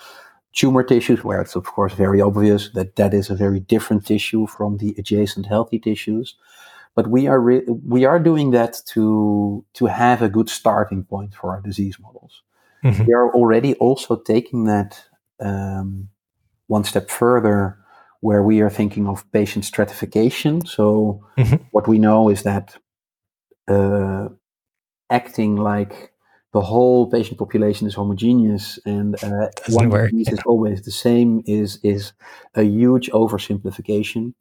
[0.52, 4.46] tumor tissues where it's of course very obvious that that is a very different tissue
[4.46, 6.36] from the adjacent healthy tissues.
[6.94, 11.34] But we are re- we are doing that to to have a good starting point
[11.34, 12.42] for our disease models.
[12.84, 13.04] Mm-hmm.
[13.04, 15.02] We are already also taking that
[15.40, 16.08] um,
[16.68, 17.78] one step further
[18.24, 20.64] where we are thinking of patient stratification.
[20.64, 21.56] So mm-hmm.
[21.72, 22.74] what we know is that
[23.68, 24.28] uh,
[25.10, 26.10] acting like
[26.54, 30.34] the whole patient population is homogeneous and uh, one work, disease yeah.
[30.34, 32.14] is always the same is is
[32.54, 34.32] a huge oversimplification.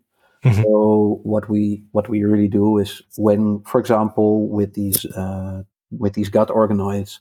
[0.46, 0.62] Mm-hmm.
[0.62, 6.14] So what we what we really do is when, for example, with these uh, with
[6.14, 7.20] these gut organoids,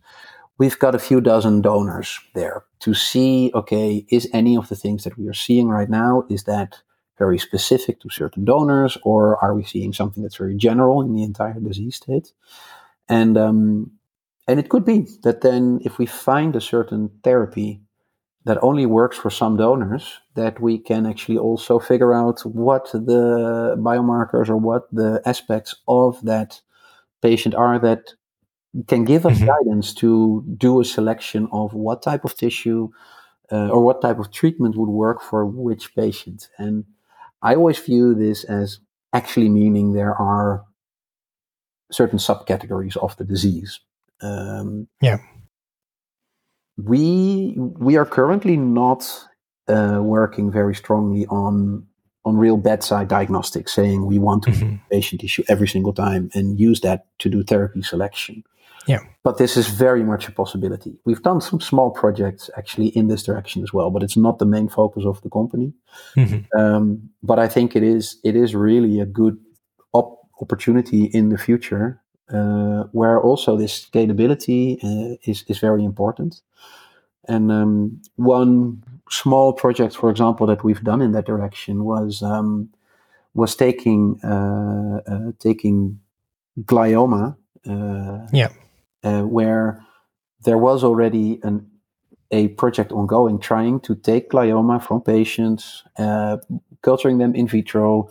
[0.58, 5.04] we've got a few dozen donors there to see okay is any of the things
[5.04, 6.82] that we are seeing right now is that
[7.18, 11.22] very specific to certain donors or are we seeing something that's very general in the
[11.22, 12.32] entire disease state?
[13.08, 13.92] And um,
[14.48, 17.80] and it could be that then if we find a certain therapy
[18.44, 23.76] that only works for some donors that we can actually also figure out what the
[23.78, 26.60] biomarkers or what the aspects of that
[27.20, 28.14] patient are that
[28.88, 29.46] can give us mm-hmm.
[29.46, 32.88] guidance to do a selection of what type of tissue
[33.50, 36.48] uh, or what type of treatment would work for which patient.
[36.58, 36.84] And
[37.42, 38.78] I always view this as
[39.12, 40.64] actually meaning there are
[41.90, 43.80] certain subcategories of the disease.
[44.22, 45.18] Um, yeah.
[46.78, 49.04] We we are currently not
[49.68, 51.86] uh, working very strongly on
[52.24, 54.76] on real bedside diagnostics, saying we want to mm-hmm.
[54.90, 58.44] patient tissue every single time and use that to do therapy selection.
[58.86, 59.00] Yeah.
[59.22, 60.98] But this is very much a possibility.
[61.04, 64.46] We've done some small projects actually in this direction as well, but it's not the
[64.46, 65.72] main focus of the company.
[66.16, 66.58] Mm-hmm.
[66.58, 69.38] Um, but I think it is it is really a good
[69.92, 72.00] op- opportunity in the future
[72.32, 76.40] uh, where also this scalability uh, is is very important.
[77.28, 82.70] And um, one small project, for example, that we've done in that direction was um,
[83.34, 86.00] was taking uh, uh taking
[86.64, 87.36] glioma.
[87.64, 88.48] Uh, yeah
[89.02, 89.84] uh, where
[90.44, 91.66] there was already an,
[92.30, 96.38] a project ongoing trying to take glioma from patients, uh,
[96.82, 98.08] culturing them in vitro,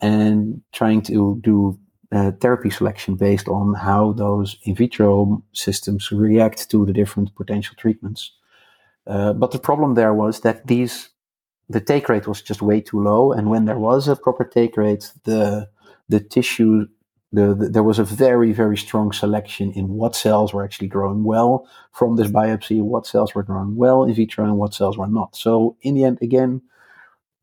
[0.00, 1.78] and trying to do
[2.12, 7.74] uh, therapy selection based on how those in vitro systems react to the different potential
[7.78, 8.32] treatments.
[9.06, 11.08] Uh, but the problem there was that these
[11.68, 14.76] the take rate was just way too low, and when there was a proper take
[14.76, 15.68] rate, the
[16.08, 16.86] the tissue
[17.32, 21.24] the, the, there was a very, very strong selection in what cells were actually growing
[21.24, 25.06] well from this biopsy, what cells were growing well in vitro, and what cells were
[25.06, 25.34] not.
[25.34, 26.62] So in the end, again,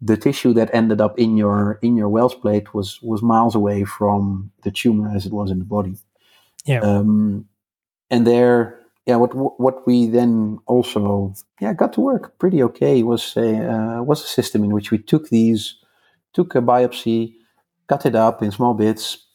[0.02, 3.84] the tissue that ended up in your in your Wells plate was was miles away
[3.84, 5.96] from the tumor as it was in the body.
[6.66, 6.80] Yeah.
[6.80, 7.50] Um,
[8.10, 13.36] and there, yeah, what what we then also yeah got to work pretty okay was
[13.36, 15.76] a uh, was a system in which we took these
[16.34, 17.34] took a biopsy,
[17.88, 19.26] cut it up in small bits,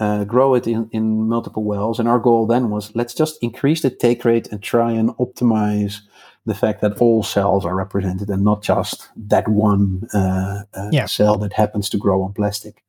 [0.00, 2.00] uh, grow it in, in multiple wells.
[2.00, 6.00] And our goal then was let's just increase the take rate and try and optimize
[6.46, 11.04] the fact that all cells are represented and not just that one uh, uh, yeah.
[11.04, 12.82] cell that happens to grow on plastic.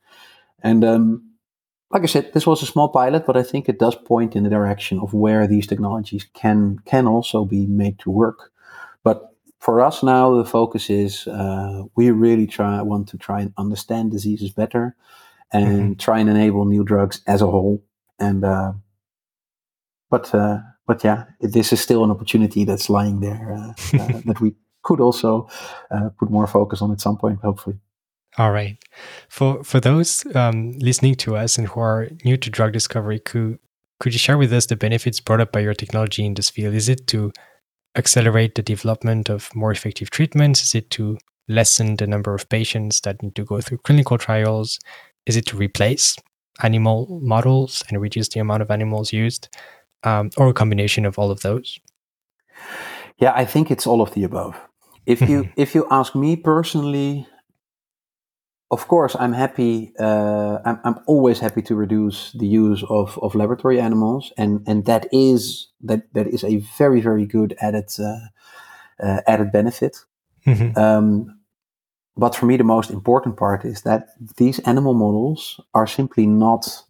[0.64, 1.32] And um,
[1.92, 4.44] like I said, this was a small pilot, but I think it does point in
[4.44, 8.52] the direction of where these technologies can can also be made to work.
[9.04, 13.54] But for us now, the focus is uh, we really try want to try and
[13.58, 14.96] understand diseases better
[15.54, 15.94] and mm-hmm.
[15.94, 17.84] try and enable new drugs as a whole.
[18.20, 18.74] And uh,
[20.10, 24.42] but uh, but yeah, this is still an opportunity that's lying there uh, uh, that
[24.42, 25.48] we could also
[25.92, 27.78] uh, put more focus on at some point, hopefully.
[28.38, 28.78] All right.
[29.30, 33.60] For for those um, listening to us and who are new to drug discovery, could
[34.00, 36.74] could you share with us the benefits brought up by your technology in this field?
[36.74, 37.32] Is it to
[37.96, 40.64] accelerate the development of more effective treatments?
[40.64, 44.80] Is it to lessen the number of patients that need to go through clinical trials?
[45.26, 46.16] Is it to replace
[46.64, 49.50] animal models and reduce the amount of animals used,
[50.04, 51.80] um, or a combination of all of those?
[53.18, 54.56] Yeah, I think it's all of the above.
[55.06, 57.28] If you if you ask me personally,
[58.72, 59.94] of course, I'm happy.
[60.00, 64.86] Uh, I'm, I'm always happy to reduce the use of, of laboratory animals, and, and
[64.86, 68.28] that is that that is a very very good added uh,
[69.04, 69.98] uh, added benefit.
[70.48, 70.78] Mm-hmm.
[70.80, 71.41] Um,
[72.18, 76.84] but for me, the most important part is that these animal models are simply not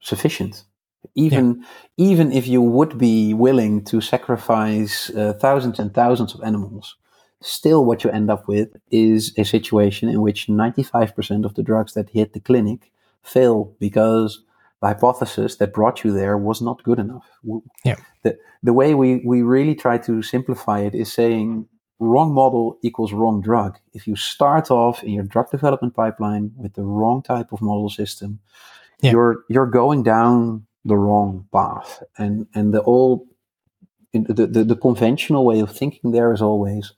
[0.00, 0.64] sufficient.
[1.14, 1.66] Even yeah.
[1.96, 6.96] even if you would be willing to sacrifice uh, thousands and thousands of animals,
[7.40, 11.92] still what you end up with is a situation in which 95% of the drugs
[11.94, 12.90] that hit the clinic
[13.22, 14.42] fail because
[14.80, 17.26] the hypothesis that brought you there was not good enough.
[17.84, 17.96] Yeah.
[18.22, 23.12] The, the way we, we really try to simplify it is saying wrong model equals
[23.12, 23.78] wrong drug.
[23.92, 27.88] If you start off in your drug development pipeline with the wrong type of model
[27.88, 28.40] system,
[29.00, 29.12] yeah.
[29.12, 32.02] you're you're going down the wrong path.
[32.18, 33.26] And and the old
[34.12, 36.92] the, the, the, conventional way of thinking there is always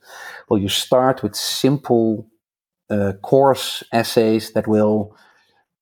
[0.49, 2.29] well you start with simple
[2.91, 5.17] uh, coarse assays that will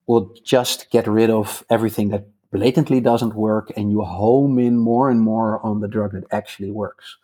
[0.06, 5.10] will just get rid of everything that blatantly doesn't work and you home in more
[5.10, 7.16] and more on the drug that actually works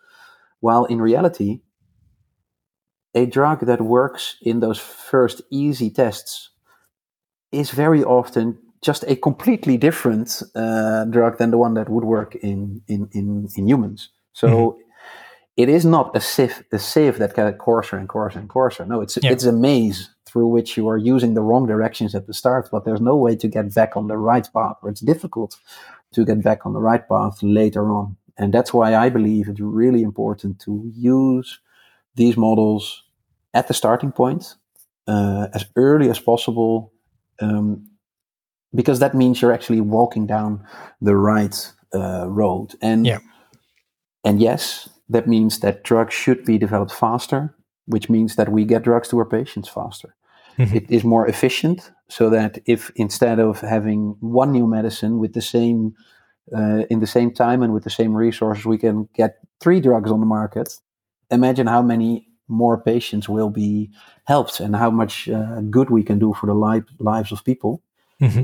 [0.59, 1.61] while in reality
[3.13, 6.49] a drug that works in those first easy tests
[7.51, 12.35] is very often just a completely different uh, drug than the one that would work
[12.35, 14.09] in in in, in humans.
[14.33, 14.81] So mm-hmm.
[15.57, 18.85] it is not a sieve a sieve that gets coarser and coarser and coarser.
[18.85, 19.31] No, it's yeah.
[19.31, 22.85] it's a maze through which you are using the wrong directions at the start, but
[22.85, 25.57] there's no way to get back on the right path, or it's difficult
[26.13, 28.15] to get back on the right path later on.
[28.37, 31.59] And that's why I believe it's really important to use
[32.15, 33.03] these models
[33.53, 34.55] at the starting point
[35.07, 36.93] uh, as early as possible
[37.41, 37.87] um,
[38.73, 40.65] because that means you're actually walking down
[41.01, 42.75] the right uh, road.
[42.81, 43.19] And yeah.
[44.23, 47.53] and yes, that means that drugs should be developed faster,
[47.85, 50.15] which means that we get drugs to our patients faster.
[50.57, 50.75] Mm-hmm.
[50.75, 55.41] It is more efficient, so that if instead of having one new medicine with the
[55.41, 55.93] same
[56.55, 60.11] uh, in the same time and with the same resources, we can get three drugs
[60.11, 60.73] on the market.
[61.31, 63.89] Imagine how many more patients will be
[64.25, 67.81] helped and how much uh, good we can do for the li- lives of people.
[68.21, 68.43] Mm-hmm.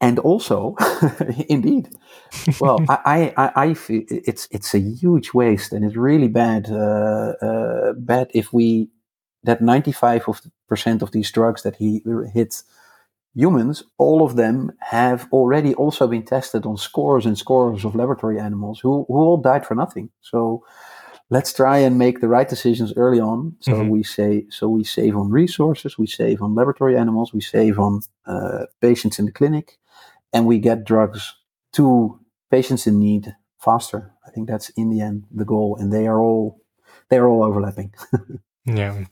[0.00, 0.76] And also,
[1.48, 1.88] indeed,
[2.60, 6.70] well, I, I, I feel it's it's a huge waste, and it's really bad.
[6.70, 8.90] Uh, uh, bad if we
[9.44, 10.26] that ninety five
[10.68, 12.02] percent of these drugs that he
[12.34, 12.62] hit
[13.34, 18.38] humans, all of them have already also been tested on scores and scores of laboratory
[18.38, 20.10] animals who who all died for nothing.
[20.20, 20.62] So
[21.30, 23.56] let's try and make the right decisions early on.
[23.60, 23.88] So mm-hmm.
[23.88, 28.00] we say, so we save on resources, we save on laboratory animals, we save on
[28.26, 29.78] uh, patients in the clinic,
[30.32, 31.34] and we get drugs
[31.72, 32.18] to
[32.50, 34.12] patients in need faster.
[34.26, 36.60] I think that's in the end the goal, and they are all
[37.08, 37.92] they are all overlapping.
[38.64, 39.04] yeah.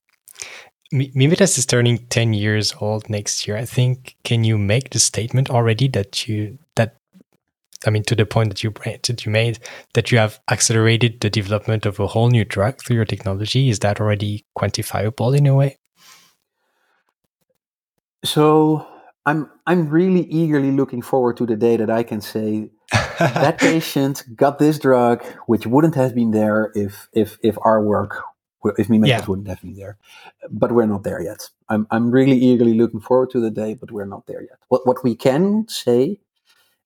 [0.93, 3.57] Mimetas is turning 10 years old next year.
[3.57, 6.97] I think, can you make the statement already that you that
[7.87, 9.59] I mean, to the point that you that you made
[9.95, 13.69] that you have accelerated the development of a whole new drug through your technology.
[13.69, 15.79] Is that already quantifiable in a way?
[18.25, 18.87] So
[19.27, 22.71] I'm I'm really eagerly looking forward to the day that I can say
[23.19, 28.23] that patient got this drug, which wouldn't have been there if if if our work
[28.79, 29.25] if me yeah.
[29.27, 29.99] wouldn't have been there.
[30.51, 31.51] But we're not there yet.
[31.69, 34.59] I'm I'm really eagerly looking forward to the day, but we're not there yet.
[34.69, 36.21] What what we can say,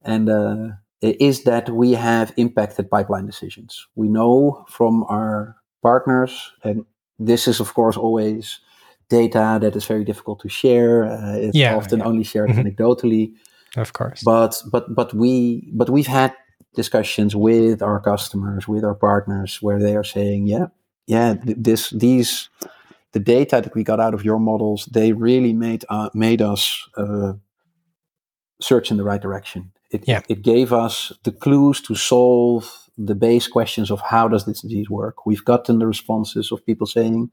[0.03, 0.69] and uh,
[1.01, 3.87] is that we have impacted pipeline decisions.
[3.95, 6.85] We know from our partners, and
[7.19, 8.61] this is of course always
[9.09, 11.05] data that is very difficult to share.
[11.05, 12.05] Uh, it's yeah, often yeah.
[12.05, 12.67] only shared mm-hmm.
[12.67, 13.33] anecdotally.
[13.77, 14.23] Of course.
[14.25, 16.35] But but but we but we've had
[16.75, 20.67] discussions with our customers, with our partners, where they are saying, yeah,
[21.07, 22.49] yeah, this these
[23.13, 26.89] the data that we got out of your models, they really made uh, made us
[26.97, 27.33] uh,
[28.61, 29.73] search in the right direction.
[29.91, 30.21] It, yeah.
[30.29, 34.91] it gave us the clues to solve the base questions of how does this disease
[34.91, 35.25] work.
[35.25, 37.31] We've gotten the responses of people saying,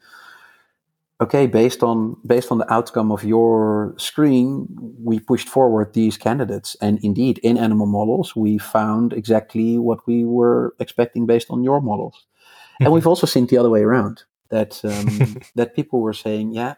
[1.19, 4.67] okay, based on based on the outcome of your screen,
[5.03, 10.25] we pushed forward these candidates, and indeed, in animal models, we found exactly what we
[10.25, 12.25] were expecting based on your models.
[12.75, 12.85] Mm-hmm.
[12.85, 16.75] And we've also seen the other way around that um, that people were saying, yeah,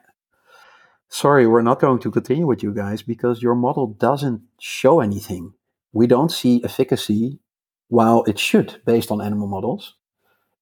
[1.10, 5.54] sorry, we're not going to continue with you guys because your model doesn't show anything.
[5.98, 7.40] We don't see efficacy
[7.88, 9.96] while it should based on animal models.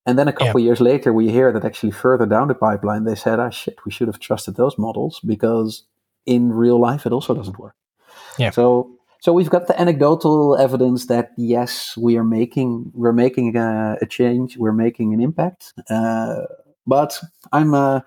[0.06, 0.68] And then a couple yeah.
[0.68, 3.92] years later, we hear that actually further down the pipeline, they said, ah, shit, we
[3.92, 5.84] should have trusted those models because
[6.26, 7.76] in real life, it also doesn't work.
[8.40, 8.52] Yeah.
[8.52, 13.98] So, so we've got the anecdotal evidence that yes, we are making, we're making a,
[14.02, 15.74] a change, we're making an impact.
[15.90, 16.44] Uh,
[16.88, 17.20] but
[17.52, 18.00] I'm, uh,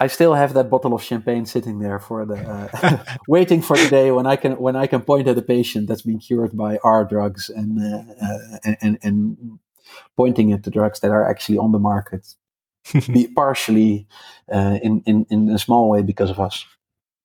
[0.00, 3.88] I still have that bottle of champagne sitting there for the uh, waiting for the
[3.88, 6.78] day when I can when I can point at a patient that's been cured by
[6.84, 9.58] our drugs and uh, uh, and, and
[10.16, 12.34] pointing at the drugs that are actually on the market,
[13.12, 14.06] be partially
[14.52, 16.64] uh, in, in in a small way because of us.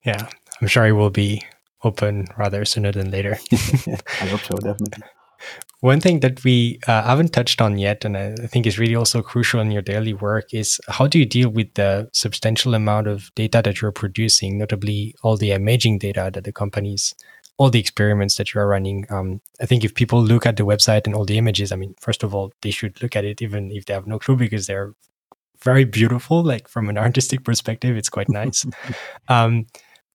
[0.04, 0.28] Yeah,
[0.60, 1.44] I'm sure it will be
[1.84, 3.38] open rather sooner than later.
[3.52, 5.04] I hope so, definitely.
[5.84, 9.22] One thing that we uh, haven't touched on yet, and I think is really also
[9.22, 13.30] crucial in your daily work, is how do you deal with the substantial amount of
[13.36, 17.14] data that you're producing, notably all the imaging data that the companies,
[17.58, 19.06] all the experiments that you are running.
[19.10, 21.96] Um, I think if people look at the website and all the images, I mean,
[22.00, 24.68] first of all, they should look at it even if they have no clue because
[24.68, 24.94] they're
[25.62, 26.44] very beautiful.
[26.44, 28.66] Like from an artistic perspective, it's quite nice.
[29.28, 29.66] um,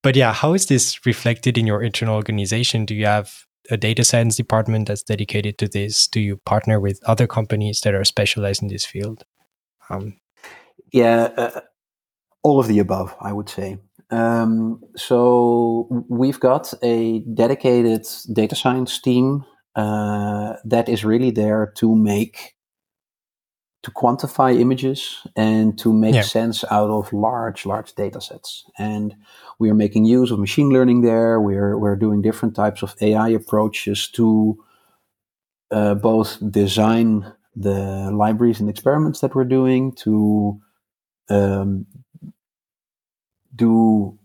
[0.02, 2.86] but yeah, how is this reflected in your internal organization?
[2.86, 6.06] Do you have a data science department that's dedicated to this?
[6.06, 9.24] Do you partner with other companies that are specialized in this field?
[9.90, 10.18] Um,
[10.92, 11.60] yeah, uh,
[12.42, 13.78] all of the above, I would say.
[14.10, 19.44] Um, so we've got a dedicated data science team
[19.76, 22.54] uh, that is really there to make
[23.88, 26.22] to quantify images and to make yeah.
[26.22, 28.64] sense out of large, large data sets.
[28.78, 29.14] And
[29.58, 31.40] we are making use of machine learning there.
[31.40, 34.62] We're, we're doing different types of AI approaches to
[35.70, 40.60] uh, both design the libraries and experiments that we're doing, to
[41.30, 41.86] um,
[43.54, 44.18] do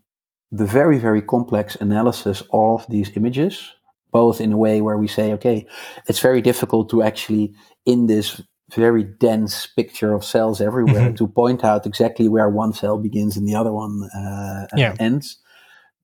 [0.52, 3.74] the very, very complex analysis of these images,
[4.12, 5.66] both in a way where we say, okay,
[6.08, 7.54] it's very difficult to actually,
[7.86, 8.42] in this
[8.72, 11.16] very dense picture of cells everywhere mm-hmm.
[11.16, 14.96] to point out exactly where one cell begins and the other one uh, yeah.
[15.00, 15.38] ends.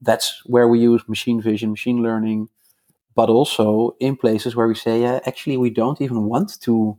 [0.01, 2.49] That's where we use machine vision, machine learning,
[3.15, 6.97] but also in places where we say, uh, actually, we don't even want to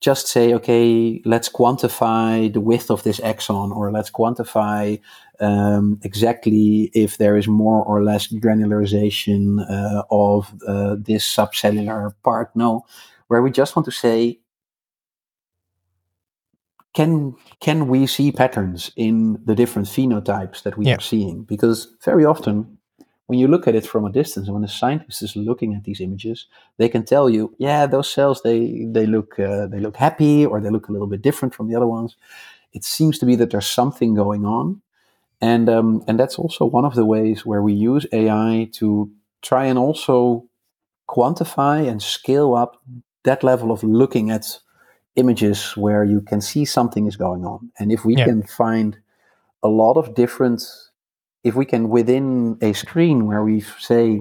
[0.00, 5.00] just say, okay, let's quantify the width of this axon, or let's quantify
[5.40, 12.54] um, exactly if there is more or less granularization uh, of uh, this subcellular part.
[12.54, 12.84] No,
[13.28, 14.40] where we just want to say,
[16.94, 20.94] can can we see patterns in the different phenotypes that we yeah.
[20.94, 21.42] are seeing?
[21.42, 22.78] Because very often,
[23.26, 26.00] when you look at it from a distance, when a scientist is looking at these
[26.00, 26.46] images,
[26.78, 30.60] they can tell you, yeah, those cells they they look uh, they look happy or
[30.60, 32.16] they look a little bit different from the other ones.
[32.72, 34.80] It seems to be that there's something going on,
[35.40, 39.10] and um, and that's also one of the ways where we use AI to
[39.42, 40.46] try and also
[41.08, 42.80] quantify and scale up
[43.24, 44.60] that level of looking at
[45.16, 47.70] images where you can see something is going on.
[47.78, 48.24] And if we yeah.
[48.26, 48.98] can find
[49.62, 50.62] a lot of different,
[51.42, 54.20] if we can within a screen where we say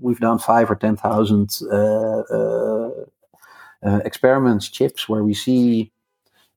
[0.00, 2.90] we've done five or 10,000 uh, uh,
[3.82, 5.92] uh, experiments, chips, where we see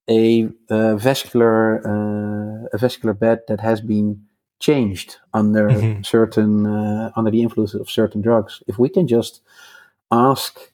[0.09, 4.25] a, a vascular, uh, a vascular bed that has been
[4.59, 6.03] changed under mm-hmm.
[6.03, 8.63] certain, uh, under the influence of certain drugs.
[8.67, 9.41] If we can just
[10.11, 10.72] ask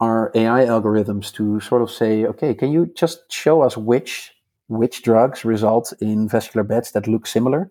[0.00, 4.32] our AI algorithms to sort of say, okay, can you just show us which
[4.68, 7.70] which drugs result in vascular beds that look similar,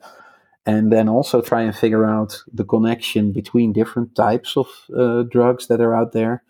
[0.65, 4.67] and then also try and figure out the connection between different types of
[4.97, 6.43] uh, drugs that are out there,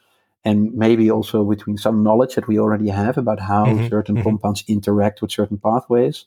[0.45, 4.23] and maybe also between some knowledge that we already have about how mm-hmm, certain mm-hmm.
[4.23, 6.25] compounds interact with certain pathways.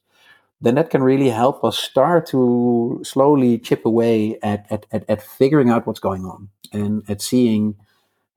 [0.60, 5.22] then that can really help us start to slowly chip away at, at, at, at
[5.22, 7.74] figuring out what's going on and at seeing,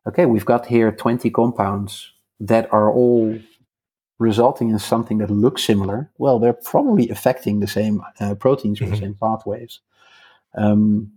[0.07, 3.37] okay, we've got here 20 compounds that are all
[4.19, 6.09] resulting in something that looks similar.
[6.17, 8.93] Well, they're probably affecting the same uh, proteins or mm-hmm.
[8.93, 9.79] the same pathways.
[10.55, 11.13] Um,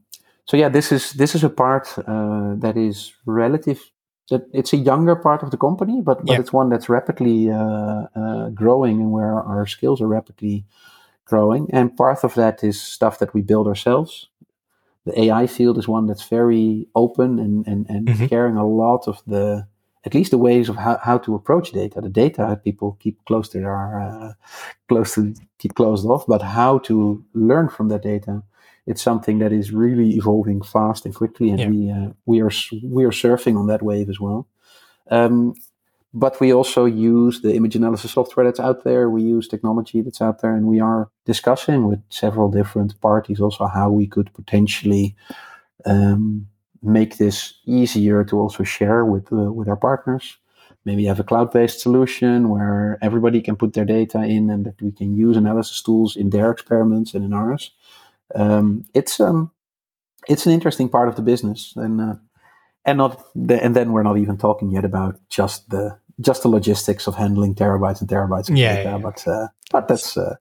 [0.47, 3.80] so yeah, this is this is a part uh, that is relative.
[4.30, 6.41] That it's a younger part of the company, but but yeah.
[6.41, 10.64] it's one that's rapidly uh, uh, growing and where our skills are rapidly
[11.24, 11.68] growing.
[11.72, 14.28] And part of that is stuff that we build ourselves.
[15.07, 18.27] The AI field is one that's very open and and, and mm-hmm.
[18.27, 19.67] caring a lot of the
[20.05, 22.01] at least the ways of how, how to approach data.
[22.01, 24.33] The data people keep close to their uh,
[24.89, 28.43] close to keep closed off, but how to learn from that data
[28.87, 31.69] it's something that is really evolving fast and quickly, and yeah.
[31.69, 32.51] we uh, we are
[32.85, 34.47] we are surfing on that wave as well.
[35.11, 35.55] Um,
[36.13, 39.11] but we also use the image analysis software that's out there.
[39.11, 43.67] We use technology that's out there, and we are discussing with several different parties also
[43.67, 45.15] how we could potentially
[45.85, 46.47] um,
[46.83, 50.39] make this easier to also share with uh, with our partners.
[50.85, 54.93] Maybe have a cloud-based solution where everybody can put their data in, and that we
[54.93, 57.73] can use analysis tools in their experiments and in ours
[58.35, 59.51] um, it's um,
[60.29, 62.15] it's an interesting part of the business, and uh,
[62.87, 66.49] and not the, and then we're not even talking yet about just the just the
[66.49, 68.99] logistics of handling terabytes and terabytes of yeah, data, yeah.
[68.99, 70.37] but uh, but that's uh,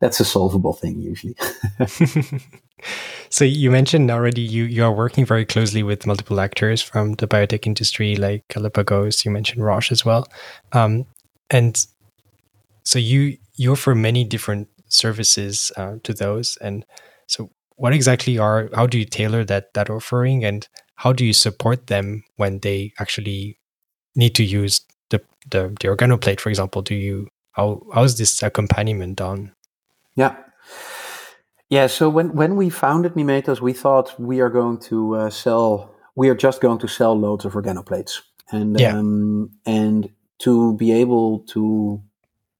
[0.00, 1.36] that's a solvable thing usually.
[3.28, 7.28] so you mentioned already you you are working very closely with multiple actors from the
[7.28, 9.24] biotech industry, like Galapagos.
[9.24, 10.26] You mentioned Roche as well,
[10.72, 11.06] um,
[11.50, 11.86] and
[12.84, 16.84] so you you offer many different services uh, to those and
[17.26, 20.68] so what exactly are how do you tailor that that offering and
[21.02, 23.58] how do you support them when they actually
[24.14, 24.80] need to use
[25.10, 26.82] the the, the organoplate, for example?
[26.82, 29.52] Do you how how is this accompaniment done?
[30.14, 30.36] Yeah.
[31.68, 35.94] Yeah, so when, when we founded Mimetas, we thought we are going to uh, sell,
[36.14, 38.20] we are just going to sell loads of organoplates.
[38.50, 38.94] And, yeah.
[38.94, 42.02] um, and to be able to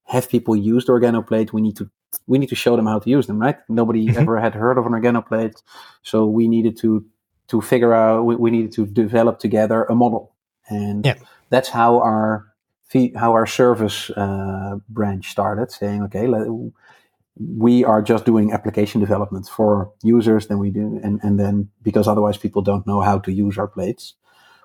[0.05, 1.91] have people use the organoplate, we need to
[2.27, 3.59] we need to show them how to use them, right?
[3.69, 4.19] Nobody mm-hmm.
[4.19, 5.63] ever had heard of an organoplate,
[6.03, 7.05] so we needed to
[7.49, 8.25] to figure out.
[8.25, 10.35] We, we needed to develop together a model,
[10.69, 11.15] and yeah.
[11.51, 12.47] that's how our
[13.17, 15.71] how our service uh, branch started.
[15.71, 16.47] Saying, okay, let,
[17.37, 20.47] we are just doing application development for users.
[20.47, 23.69] Then we do, and and then because otherwise people don't know how to use our
[23.69, 24.15] plates.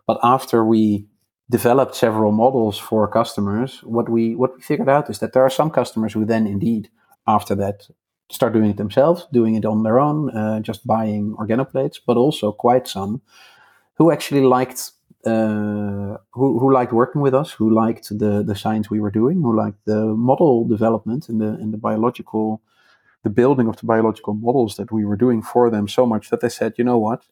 [0.06, 1.08] But after we
[1.50, 5.50] developed several models for customers, what we what we figured out is that there are
[5.50, 6.90] some customers who then indeed
[7.26, 7.88] after that
[8.30, 12.52] start doing it themselves, doing it on their own, uh, just buying organoplates, but also
[12.52, 13.22] quite some
[13.96, 14.92] who actually liked
[15.26, 19.42] uh, who, who liked working with us, who liked the the science we were doing,
[19.42, 22.62] who liked the model development and the and the biological
[23.24, 26.40] the building of the biological models that we were doing for them so much that
[26.40, 27.26] they said, you know what,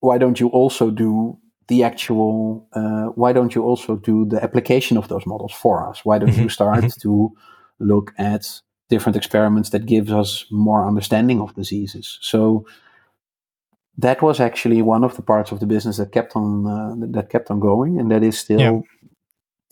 [0.00, 1.38] why don't you also do
[1.68, 6.04] the actual uh, why don't you also do the application of those models for us?
[6.04, 7.30] Why don't you start to
[7.78, 8.60] look at
[8.90, 12.18] different experiments that gives us more understanding of diseases.
[12.20, 12.66] So
[13.96, 17.30] that was actually one of the parts of the business that kept on uh, that
[17.30, 18.60] kept on going, and that is still.
[18.60, 18.80] Yeah.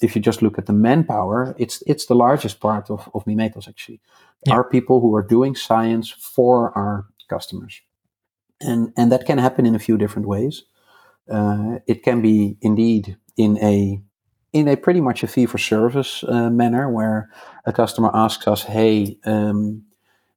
[0.01, 3.69] If you just look at the manpower, it's it's the largest part of, of Mimetas
[3.69, 4.01] actually.
[4.47, 4.55] Yeah.
[4.55, 7.83] Are people who are doing science for our customers,
[8.61, 10.65] and and that can happen in a few different ways.
[11.29, 14.01] Uh, it can be indeed in a
[14.53, 17.31] in a pretty much a fee for service uh, manner where
[17.67, 19.85] a customer asks us, hey, um,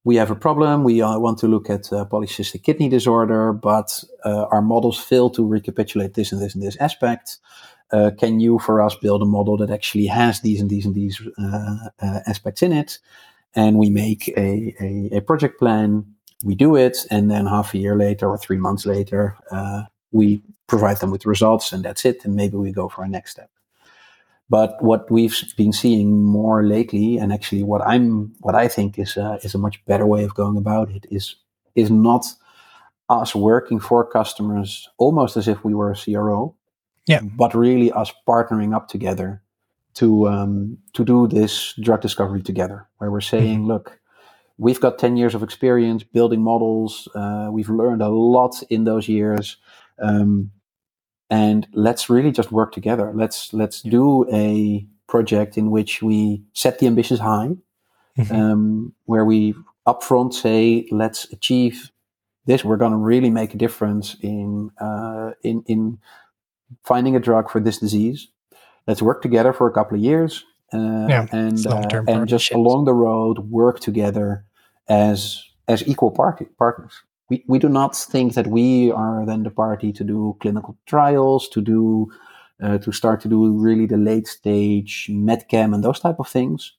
[0.03, 0.83] we have a problem.
[0.83, 5.29] We uh, want to look at uh, polycystic kidney disorder, but uh, our models fail
[5.31, 7.37] to recapitulate this and this and this aspect.
[7.91, 10.95] Uh, can you, for us, build a model that actually has these and these and
[10.95, 12.99] these uh, aspects in it?
[13.53, 16.05] And we make a, a, a, project plan,
[16.43, 19.35] we do it, and then half a year later or three months later,
[20.13, 22.23] we provide them with results, and that's it.
[22.23, 23.49] And maybe we go for a next step.
[24.51, 29.15] But what we've been seeing more lately, and actually what I'm, what I think is
[29.15, 31.35] a, is a much better way of going about it, is
[31.73, 32.25] is not
[33.07, 36.53] us working for customers almost as if we were a CRO,
[37.07, 39.41] yeah, but really us partnering up together
[39.93, 43.71] to um, to do this drug discovery together, where we're saying, mm-hmm.
[43.71, 44.01] look,
[44.57, 49.07] we've got ten years of experience building models, uh, we've learned a lot in those
[49.07, 49.55] years.
[49.97, 50.51] Um,
[51.31, 53.11] and let's really just work together.
[53.15, 57.55] Let's let's do a project in which we set the ambitions high,
[58.17, 58.35] mm-hmm.
[58.35, 59.55] um, where we
[59.87, 61.89] upfront say, let's achieve
[62.45, 62.65] this.
[62.65, 65.99] We're going to really make a difference in uh, in in
[66.83, 68.27] finding a drug for this disease.
[68.85, 72.85] Let's work together for a couple of years, uh, Yeah, and uh, and just along
[72.85, 74.43] the road work together
[74.89, 77.03] as as equal party partners.
[77.31, 81.49] We we do not think that we are then the party to do clinical trials,
[81.49, 82.11] to do
[82.63, 86.77] uh, to start to do really the late stage medchem and those type of things,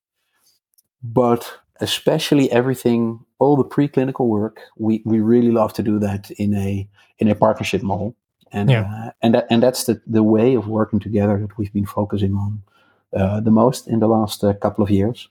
[1.02, 6.54] but especially everything, all the preclinical work, we, we really love to do that in
[6.54, 6.88] a
[7.18, 8.14] in a partnership model,
[8.52, 8.84] and Yeah.
[8.86, 12.34] uh, and that, and that's the the way of working together that we've been focusing
[12.34, 12.62] on
[13.16, 15.28] uh, the most in the last uh, couple of years.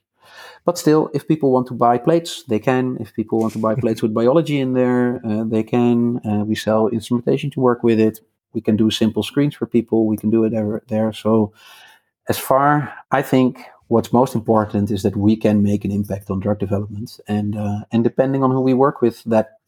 [0.64, 2.96] But still, if people want to buy plates, they can.
[3.00, 6.20] If people want to buy plates with biology in there, uh, they can.
[6.24, 8.20] Uh, we sell instrumentation to work with it.
[8.52, 10.06] We can do simple screens for people.
[10.06, 10.52] We can do it
[10.88, 11.12] there.
[11.12, 11.52] So,
[12.28, 16.40] as far I think what's most important is that we can make an impact on
[16.40, 19.58] drug development, and uh, and depending on who we work with, that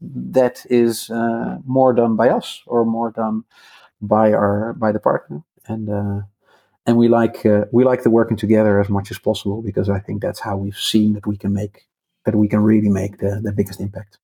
[0.00, 3.44] that is uh, more done by us or more done
[4.00, 6.20] by our by the partner, and uh,
[6.86, 9.98] and we like uh, we like the working together as much as possible because I
[9.98, 11.86] think that's how we've seen that we can make
[12.24, 14.18] that we can really make the, the biggest impact.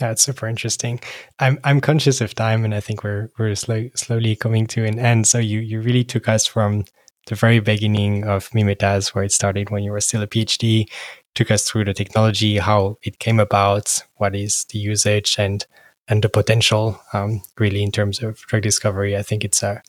[0.00, 1.00] Yeah, it's super interesting.
[1.38, 4.98] I'm I'm conscious of time, and I think we're we're slow, slowly coming to an
[4.98, 5.26] end.
[5.26, 6.84] So you you really took us from
[7.26, 10.86] the very beginning of Mimetas, where it started when you were still a PhD,
[11.34, 15.64] took us through the technology, how it came about, what is the usage, and
[16.08, 17.00] and the potential.
[17.12, 19.80] Um, really, in terms of drug discovery, I think it's a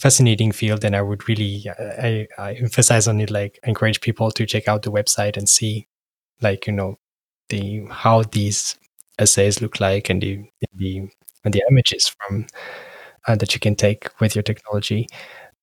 [0.00, 3.30] fascinating field, and I would really I, I emphasize on it.
[3.30, 5.88] Like encourage people to check out the website and see,
[6.42, 6.96] like you know,
[7.50, 8.76] the how these
[9.18, 10.44] assays look like and the
[10.74, 11.08] the
[11.44, 12.46] and the images from
[13.28, 15.06] uh, that you can take with your technology.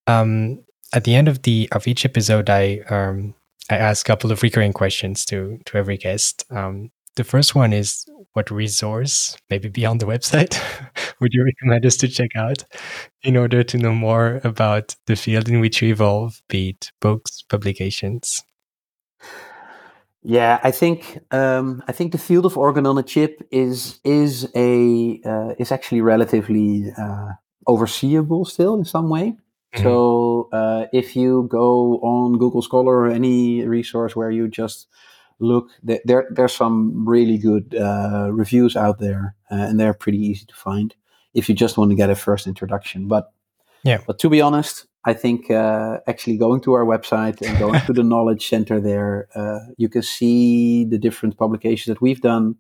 [0.07, 0.63] Um,
[0.93, 3.35] at the end of the of each episode, I um,
[3.69, 6.45] I ask a couple of recurring questions to to every guest.
[6.51, 10.61] Um, the first one is what resource, maybe beyond the website,
[11.20, 12.63] would you recommend us to check out
[13.24, 17.41] in order to know more about the field in which you evolve, be it books,
[17.41, 18.43] publications?
[20.24, 24.51] Yeah, I think um, I think the field of organ on a chip is is
[24.55, 27.30] a uh, is actually relatively uh,
[27.68, 29.38] overseeable still in some way.
[29.76, 29.84] Mhm.
[29.84, 34.88] So uh, if you go on Google Scholar or any resource where you just
[35.39, 40.45] look, there there's some really good uh, reviews out there, uh, and they're pretty easy
[40.45, 40.95] to find
[41.33, 43.07] if you just want to get a first introduction.
[43.07, 43.31] But
[43.83, 43.99] Yeah.
[44.07, 47.93] but to be honest, I think uh, actually going to our website and going to
[47.93, 52.55] the knowledge center there, uh, you can see the different publications that we've done,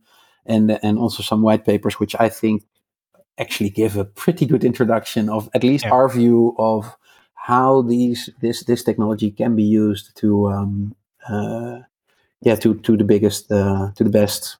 [0.45, 2.63] and and also some white papers, which I think
[3.37, 5.93] actually give a pretty good introduction of at least Yeah.
[5.93, 6.97] our view of
[7.33, 10.95] how these this this technology can be used to um,
[11.29, 11.79] uh,
[12.41, 14.57] yeah to to the biggest uh, to the best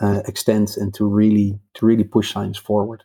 [0.00, 3.04] uh, extent and to really to really push science forward.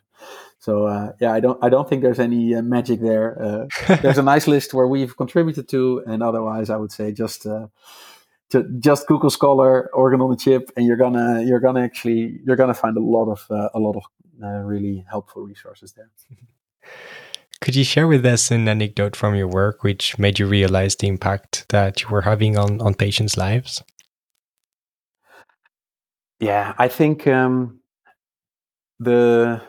[0.58, 3.40] So uh, yeah, I don't I don't think there's any uh, magic there.
[3.40, 7.46] Uh, there's a nice list where we've contributed to, and otherwise, I would say just
[7.46, 7.66] uh,
[8.50, 12.56] ju- just Google Scholar, organ on the chip, and you're gonna you're gonna actually you're
[12.56, 14.04] gonna find a lot of uh, a lot of
[14.42, 16.10] uh, really helpful resources there.
[17.60, 21.08] Could you share with us an anecdote from your work which made you realize the
[21.08, 23.82] impact that you were having on, on patients' lives?
[26.40, 27.80] Yeah, I think um,
[28.98, 29.62] the,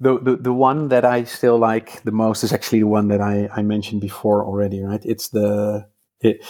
[0.00, 3.20] the the the one that I still like the most is actually the one that
[3.20, 4.82] I, I mentioned before already.
[4.82, 5.02] Right?
[5.04, 5.86] It's the
[6.20, 6.44] it,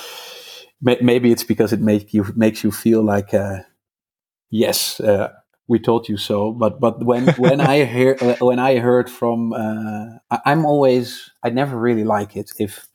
[0.80, 3.60] may, maybe it's because it makes you makes you feel like uh,
[4.50, 5.32] yes, uh,
[5.68, 6.52] we told you so.
[6.52, 11.50] But but when when I hear when I heard from uh, I, I'm always I
[11.50, 12.86] never really like it if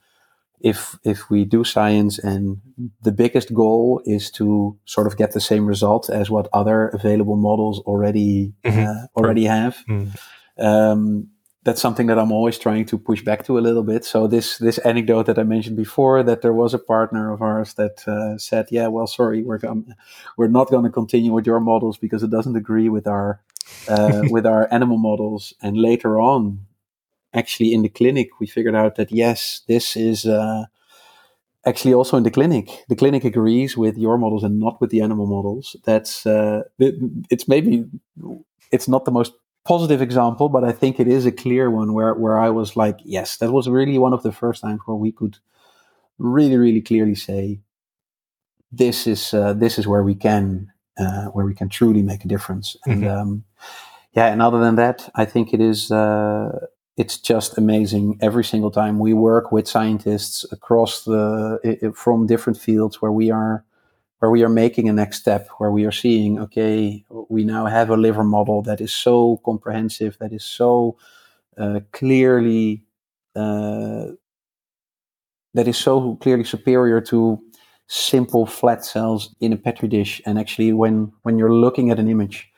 [0.61, 2.57] if if we do science and
[3.01, 7.35] the biggest goal is to sort of get the same result as what other available
[7.37, 8.85] models already Mhm.
[8.87, 10.07] uh, already have Mm.
[10.57, 11.27] um,
[11.63, 14.05] that's something that I'm always trying to push back to a little bit.
[14.05, 17.73] So this this anecdote that I mentioned before, that there was a partner of ours
[17.73, 19.93] that uh, said, "Yeah, well, sorry, we're gon-
[20.37, 23.41] we're not going to continue with your models because it doesn't agree with our
[23.89, 26.59] uh, with our animal models." And later on,
[27.33, 30.25] actually in the clinic, we figured out that yes, this is.
[30.25, 30.65] Uh,
[31.65, 35.01] Actually, also in the clinic, the clinic agrees with your models and not with the
[35.01, 35.75] animal models.
[35.83, 36.95] That's uh, it,
[37.29, 37.85] it's maybe
[38.71, 39.33] it's not the most
[39.65, 42.99] positive example, but I think it is a clear one where, where I was like,
[43.03, 45.37] yes, that was really one of the first times where we could
[46.17, 47.59] really, really clearly say,
[48.71, 52.27] this is uh, this is where we can uh, where we can truly make a
[52.27, 52.77] difference.
[52.85, 53.43] And um,
[54.13, 56.67] yeah, and other than that, I think it is uh,
[56.99, 63.01] it's just amazing every single time we work with scientists across the from different fields
[63.01, 63.63] where we are
[64.19, 67.89] where we are making a next step, where we are seeing, okay, we now have
[67.89, 70.97] a liver model that is so comprehensive, that is so
[71.57, 72.83] uh, clearly,
[73.33, 74.07] uh,
[75.53, 77.39] that is so clearly superior to
[77.87, 80.21] simple flat cells in a petri dish.
[80.25, 82.51] And actually, when when you're looking at an image,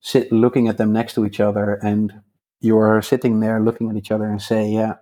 [0.00, 2.22] sit looking at them next to each other, and
[2.62, 4.94] you're sitting there looking at each other and say, yeah.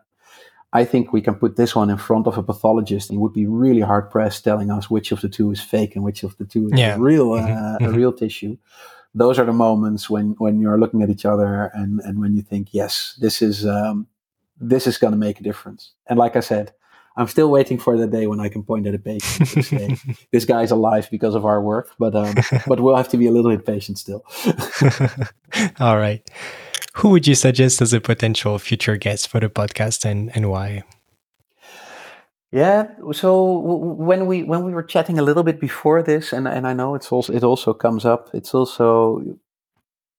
[0.72, 3.44] I think we can put this one in front of a pathologist, he would be
[3.46, 6.44] really hard pressed telling us which of the two is fake and which of the
[6.44, 6.94] two is Yeah.
[6.96, 8.56] real, uh, Mhm, a real tissue
[9.12, 12.42] those are the moments when when you're looking at each other and and when you
[12.42, 14.06] think yes this is um,
[14.60, 16.72] this is going to make a difference and like i said
[17.16, 19.96] i'm still waiting for the day when i can point at a patient and say
[20.30, 22.34] this guy's alive because of our work but um,
[22.68, 24.22] but we'll have to be a little bit patient still
[25.80, 26.22] All right.
[26.96, 30.82] Who would you suggest as a potential future guest for the podcast and, and why?
[32.52, 32.88] Yeah.
[33.12, 36.72] So when we when we were chatting a little bit before this, and and I
[36.72, 38.28] know it's also it also comes up.
[38.34, 39.22] It's also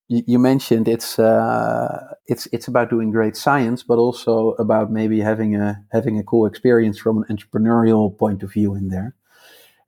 [0.07, 5.19] you, you mentioned it's uh, it's it's about doing great science, but also about maybe
[5.19, 9.13] having a having a cool experience from an entrepreneurial point of view in there.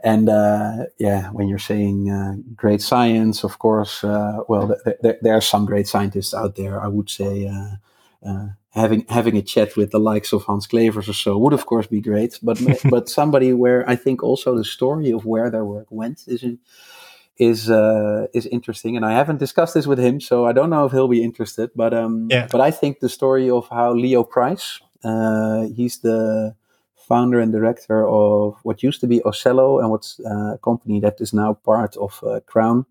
[0.04, 5.20] And uh, yeah, when you're saying uh, great science, of course, uh, well, th- th-
[5.22, 6.84] there are some great scientists out there.
[6.84, 11.08] I would say uh, uh, having having a chat with the likes of Hans Clevers
[11.08, 12.38] or so would, of course, be great.
[12.44, 16.44] But but somebody where I think also the story of where their work went is
[17.38, 18.98] is uh, is interesting.
[18.98, 21.70] And I haven't discussed this with him, so I don't know if he'll be interested.
[21.76, 22.48] But um, Yeah.
[22.52, 26.56] but I think the story of how Leo Price, uh, he's the
[27.04, 31.22] founder and director of what used to be Ocello and what's uh, a company that
[31.22, 32.86] is now part of uh, Crown,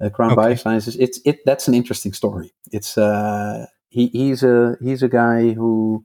[0.00, 0.36] uh, Crown Okay.
[0.36, 0.96] Biosciences.
[0.98, 2.52] It's it that's an interesting story.
[2.72, 6.04] It's uh, he he's a he's a guy who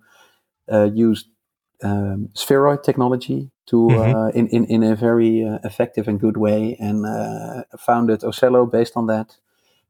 [0.72, 1.28] uh, used
[1.84, 4.16] um, spheroid technology to Mhm.
[4.16, 8.66] uh, in, in in a very uh, effective and good way, and uh, founded Ocello
[8.66, 9.38] based on that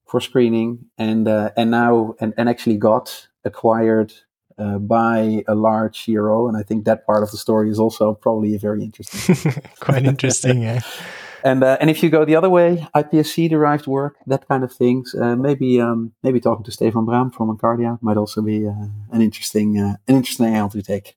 [0.05, 4.13] for screening, and uh, and now and, and actually got acquired
[4.61, 6.47] uh, by a large CRO.
[6.47, 9.35] and I think that part of the story is also probably very interesting.
[9.79, 10.81] Quite interesting, yeah.
[11.43, 14.71] and uh, and if you go the other way, iPSC derived work, that kind of
[14.71, 18.87] things, uh, maybe um, maybe talking to Stefan Braam from Ncardia might also be uh,
[19.15, 21.07] an interesting uh, an interesting angle to take.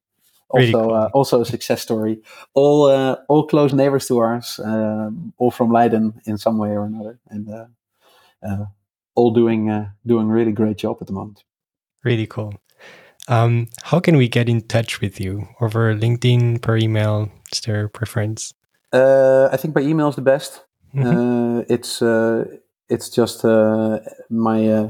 [0.54, 0.94] Really Also, cool.
[0.94, 2.14] uh, also a success story.
[2.54, 6.84] All uh, all close neighbors to ours, um, all from Leiden in some way or
[6.84, 7.66] another, and uh,
[8.46, 8.64] uh,
[9.14, 11.44] all doing uh, doing really great job at the moment.
[12.04, 12.52] Really cool.
[13.28, 15.48] Um, how can we get in touch with you?
[15.60, 17.30] Over LinkedIn, per email?
[17.52, 18.52] Is there preference?
[18.92, 20.64] Uh, I think by email is the best.
[20.94, 21.04] Mhm.
[21.04, 22.44] Uh, it's uh,
[22.88, 23.98] it's just uh,
[24.30, 24.88] my uh,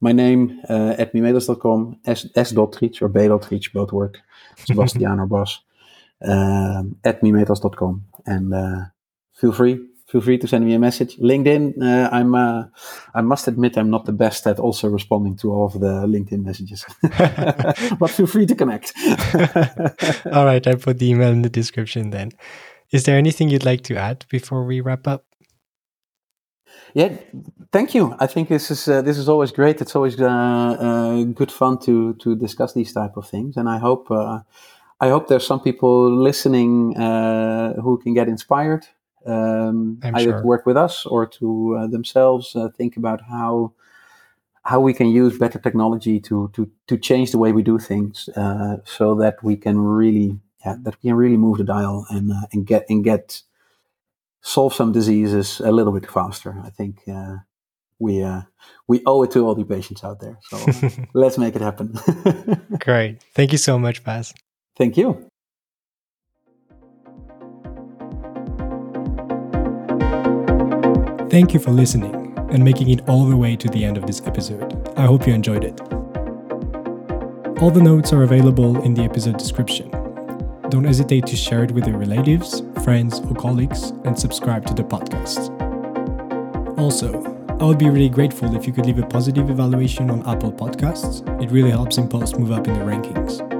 [0.00, 4.18] my name uh, at mimetas.com, s, s dot reach or b dot reach, both work.
[4.56, 5.60] Sebastian or Bas
[6.22, 8.80] um, at mimetas.com, and uh,
[9.34, 11.16] feel free feel free to send me a message.
[11.18, 12.64] LinkedIn, uh, I'm uh,
[13.14, 16.44] I must admit I'm not the best at also responding to all of the LinkedIn
[16.44, 16.84] messages,
[17.98, 18.92] but feel free to connect.
[20.32, 22.32] All right, I put the email in the description then.
[22.92, 25.24] Is there anything you'd like to add before we wrap up?
[26.94, 27.16] Yeah,
[27.72, 28.14] thank you.
[28.18, 29.80] I think this is uh, this is always great.
[29.80, 33.78] It's always uh, uh, good fun to to discuss these type of things, and I
[33.78, 34.40] hope uh,
[35.00, 38.86] I hope there's some people listening uh, who can get inspired,
[39.26, 40.40] um, either sure.
[40.40, 43.72] to work with us or to uh, themselves uh, think about how
[44.62, 48.28] how we can use better technology to to to change the way we do things,
[48.36, 52.32] uh, so that we can really yeah that we can really move the dial and
[52.32, 53.42] uh, and get and get
[54.42, 56.60] solve some diseases a little bit faster.
[56.64, 57.36] I think uh,
[57.98, 58.42] we uh,
[58.86, 60.38] we owe it to all the patients out there.
[60.42, 60.56] So
[61.14, 61.98] let's make it happen.
[62.80, 63.22] Great.
[63.34, 64.34] Thank you so much, Bas.
[64.76, 65.28] Thank you.
[71.36, 74.22] Thank you for listening and making it all the way to the end of this
[74.24, 74.88] episode.
[74.96, 75.78] I hope you enjoyed it.
[77.60, 79.90] All the notes are available in the episode description.
[80.70, 84.82] Don't hesitate to share it with your relatives, friends, or colleagues and subscribe to the
[84.82, 85.50] podcast.
[86.78, 87.22] Also,
[87.60, 91.20] I would be really grateful if you could leave a positive evaluation on Apple Podcasts.
[91.42, 93.55] It really helps Impulse move up in the rankings.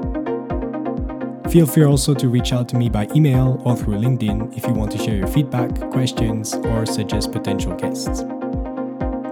[1.51, 4.73] Feel free also to reach out to me by email or through LinkedIn if you
[4.73, 8.23] want to share your feedback, questions, or suggest potential guests.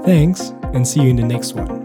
[0.05, 1.84] Thanks, and see you in the next one.